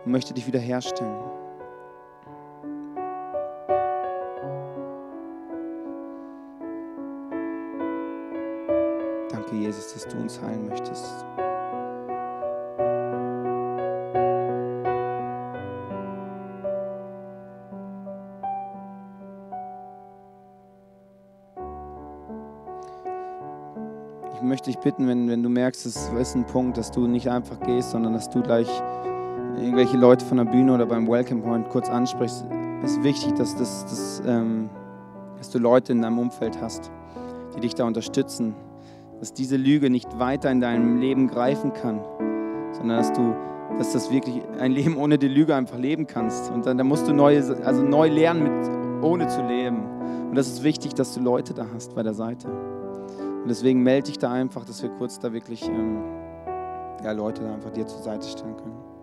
und 0.04 0.12
möchte 0.12 0.34
dich 0.34 0.46
wieder 0.46 0.60
herstellen. 0.60 1.33
Uns 10.24 10.40
heilen 10.40 10.68
möchtest. 10.68 11.26
Ich 24.34 24.42
möchte 24.42 24.70
dich 24.70 24.78
bitten, 24.78 25.08
wenn, 25.08 25.28
wenn 25.28 25.42
du 25.42 25.48
merkst, 25.48 25.86
es 25.86 26.08
ist 26.08 26.34
ein 26.34 26.44
Punkt, 26.46 26.76
dass 26.76 26.90
du 26.90 27.06
nicht 27.06 27.28
einfach 27.28 27.60
gehst, 27.60 27.90
sondern 27.90 28.14
dass 28.14 28.30
du 28.30 28.42
gleich 28.42 28.68
irgendwelche 29.56 29.96
Leute 29.96 30.24
von 30.24 30.38
der 30.38 30.44
Bühne 30.44 30.74
oder 30.74 30.86
beim 30.86 31.06
Welcome 31.06 31.42
Point 31.42 31.68
kurz 31.68 31.88
ansprichst. 31.88 32.46
Es 32.82 32.92
ist 32.92 33.02
wichtig, 33.02 33.34
dass, 33.34 33.56
dass, 33.56 33.84
dass, 33.84 34.22
ähm, 34.26 34.68
dass 35.38 35.50
du 35.50 35.58
Leute 35.58 35.92
in 35.92 36.02
deinem 36.02 36.18
Umfeld 36.18 36.60
hast, 36.60 36.90
die 37.54 37.60
dich 37.60 37.74
da 37.74 37.84
unterstützen, 37.84 38.54
dass 39.24 39.32
diese 39.32 39.56
Lüge 39.56 39.88
nicht 39.88 40.18
weiter 40.18 40.50
in 40.50 40.60
deinem 40.60 40.98
Leben 40.98 41.28
greifen 41.28 41.72
kann, 41.72 41.98
sondern 42.72 42.98
dass 42.98 43.10
du, 43.10 43.34
dass 43.78 43.94
das 43.94 44.10
wirklich 44.10 44.42
ein 44.58 44.70
Leben 44.70 44.98
ohne 44.98 45.16
die 45.16 45.28
Lüge 45.28 45.54
einfach 45.54 45.78
leben 45.78 46.06
kannst. 46.06 46.50
Und 46.50 46.66
dann, 46.66 46.76
dann 46.76 46.86
musst 46.86 47.08
du 47.08 47.14
neu, 47.14 47.38
also 47.64 47.82
neu 47.82 48.10
lernen, 48.10 48.42
mit, 48.42 49.02
ohne 49.02 49.26
zu 49.28 49.40
leben. 49.40 49.78
Und 50.28 50.34
das 50.34 50.48
ist 50.48 50.62
wichtig, 50.62 50.92
dass 50.92 51.14
du 51.14 51.20
Leute 51.20 51.54
da 51.54 51.64
hast 51.74 51.94
bei 51.94 52.02
der 52.02 52.12
Seite. 52.12 52.48
Und 52.48 53.48
deswegen 53.48 53.82
melde 53.82 54.08
dich 54.08 54.18
da 54.18 54.30
einfach, 54.30 54.66
dass 54.66 54.82
wir 54.82 54.90
kurz 54.90 55.18
da 55.18 55.32
wirklich 55.32 55.66
ähm, 55.70 56.02
ja, 57.02 57.12
Leute 57.12 57.44
da 57.44 57.54
einfach 57.54 57.70
dir 57.70 57.86
zur 57.86 58.02
Seite 58.02 58.28
stellen 58.28 58.58
können. 58.58 58.93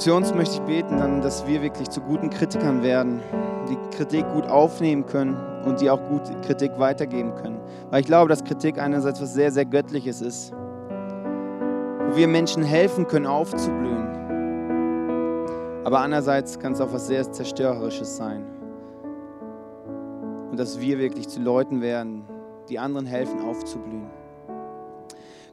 Für 0.00 0.14
uns 0.14 0.34
möchte 0.34 0.54
ich 0.54 0.62
beten, 0.62 0.96
dann, 0.96 1.20
dass 1.20 1.46
wir 1.46 1.60
wirklich 1.60 1.90
zu 1.90 2.00
guten 2.00 2.30
Kritikern 2.30 2.82
werden, 2.82 3.20
die 3.68 3.76
Kritik 3.94 4.26
gut 4.32 4.46
aufnehmen 4.46 5.04
können 5.04 5.36
und 5.66 5.82
die 5.82 5.90
auch 5.90 6.02
gut 6.08 6.22
Kritik 6.40 6.72
weitergeben 6.78 7.34
können. 7.34 7.60
Weil 7.90 8.00
ich 8.00 8.06
glaube, 8.06 8.30
dass 8.30 8.42
Kritik 8.42 8.78
einerseits 8.78 9.20
was 9.20 9.34
sehr, 9.34 9.52
sehr 9.52 9.66
Göttliches 9.66 10.22
ist, 10.22 10.52
wo 10.52 12.16
wir 12.16 12.28
Menschen 12.28 12.62
helfen 12.62 13.06
können, 13.08 13.26
aufzublühen. 13.26 14.08
Aber 15.84 16.00
andererseits 16.00 16.58
kann 16.58 16.72
es 16.72 16.80
auch 16.80 16.94
was 16.94 17.06
sehr 17.06 17.30
Zerstörerisches 17.30 18.16
sein. 18.16 18.46
Und 20.50 20.58
dass 20.58 20.80
wir 20.80 20.98
wirklich 20.98 21.28
zu 21.28 21.42
Leuten 21.42 21.82
werden, 21.82 22.24
die 22.70 22.78
anderen 22.78 23.04
helfen, 23.04 23.42
aufzublühen. 23.42 24.08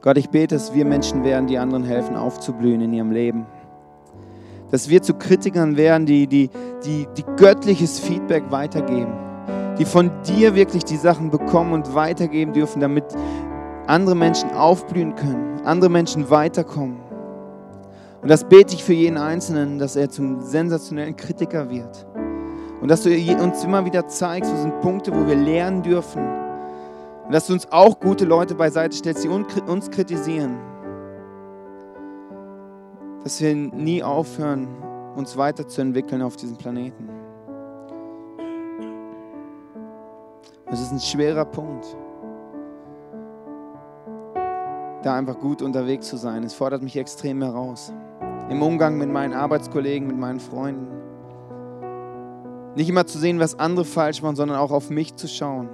Gott, 0.00 0.16
ich 0.16 0.30
bete, 0.30 0.54
dass 0.54 0.72
wir 0.72 0.86
Menschen 0.86 1.22
werden, 1.22 1.48
die 1.48 1.58
anderen 1.58 1.84
helfen, 1.84 2.16
aufzublühen 2.16 2.80
in 2.80 2.94
ihrem 2.94 3.10
Leben. 3.10 3.46
Dass 4.70 4.88
wir 4.88 5.02
zu 5.02 5.14
Kritikern 5.14 5.76
werden, 5.76 6.06
die, 6.06 6.26
die, 6.26 6.50
die, 6.84 7.06
die 7.16 7.24
göttliches 7.36 7.98
Feedback 7.98 8.44
weitergeben. 8.50 9.12
Die 9.78 9.84
von 9.84 10.10
dir 10.26 10.54
wirklich 10.54 10.84
die 10.84 10.96
Sachen 10.96 11.30
bekommen 11.30 11.72
und 11.72 11.94
weitergeben 11.94 12.52
dürfen, 12.52 12.80
damit 12.80 13.04
andere 13.86 14.16
Menschen 14.16 14.50
aufblühen 14.50 15.14
können, 15.14 15.60
andere 15.64 15.90
Menschen 15.90 16.28
weiterkommen. 16.30 16.98
Und 18.20 18.28
das 18.28 18.44
bete 18.44 18.74
ich 18.74 18.82
für 18.82 18.92
jeden 18.92 19.16
Einzelnen, 19.16 19.78
dass 19.78 19.96
er 19.96 20.10
zum 20.10 20.40
sensationellen 20.40 21.16
Kritiker 21.16 21.70
wird. 21.70 22.06
Und 22.80 22.88
dass 22.88 23.02
du 23.02 23.10
uns 23.10 23.64
immer 23.64 23.84
wieder 23.84 24.06
zeigst, 24.08 24.52
wo 24.52 24.56
sind 24.56 24.80
Punkte, 24.80 25.12
wo 25.12 25.26
wir 25.26 25.36
lernen 25.36 25.82
dürfen. 25.82 26.22
Und 27.26 27.32
dass 27.32 27.46
du 27.46 27.52
uns 27.52 27.70
auch 27.70 27.98
gute 28.00 28.24
Leute 28.24 28.54
beiseite 28.54 28.96
stellst, 28.96 29.24
die 29.24 29.28
uns 29.28 29.90
kritisieren 29.90 30.56
dass 33.24 33.40
wir 33.40 33.54
nie 33.54 34.02
aufhören, 34.02 34.68
uns 35.16 35.36
weiterzuentwickeln 35.36 36.22
auf 36.22 36.36
diesem 36.36 36.56
Planeten. 36.56 37.08
Es 40.70 40.80
ist 40.80 40.92
ein 40.92 41.00
schwerer 41.00 41.44
Punkt, 41.44 41.86
da 45.02 45.14
einfach 45.16 45.38
gut 45.38 45.62
unterwegs 45.62 46.08
zu 46.08 46.16
sein. 46.16 46.44
Es 46.44 46.54
fordert 46.54 46.82
mich 46.82 46.96
extrem 46.96 47.42
heraus. 47.42 47.92
Im 48.50 48.62
Umgang 48.62 48.98
mit 48.98 49.10
meinen 49.10 49.32
Arbeitskollegen, 49.32 50.06
mit 50.06 50.18
meinen 50.18 50.40
Freunden. 50.40 50.88
Nicht 52.76 52.88
immer 52.88 53.06
zu 53.06 53.18
sehen, 53.18 53.40
was 53.40 53.58
andere 53.58 53.84
falsch 53.84 54.22
machen, 54.22 54.36
sondern 54.36 54.58
auch 54.58 54.70
auf 54.70 54.90
mich 54.90 55.16
zu 55.16 55.26
schauen. 55.26 55.68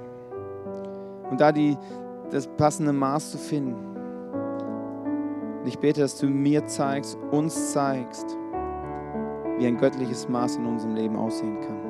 Und 1.31 1.41
da 1.41 1.53
die, 1.53 1.77
das 2.31 2.47
passende 2.47 2.93
Maß 2.93 3.33
zu 3.33 3.39
finden. 3.39 3.94
Und 5.65 5.69
ich 5.69 5.79
bete, 5.79 6.03
dass 6.03 6.19
du 6.19 6.27
mir 6.27 6.67
zeigst, 6.67 7.17
uns 7.31 7.73
zeigst, 7.73 8.37
wie 9.57 9.67
ein 9.67 9.79
göttliches 9.79 10.29
Maß 10.29 10.57
in 10.57 10.67
unserem 10.67 10.95
Leben 10.95 11.17
aussehen 11.17 11.59
kann. 11.63 11.84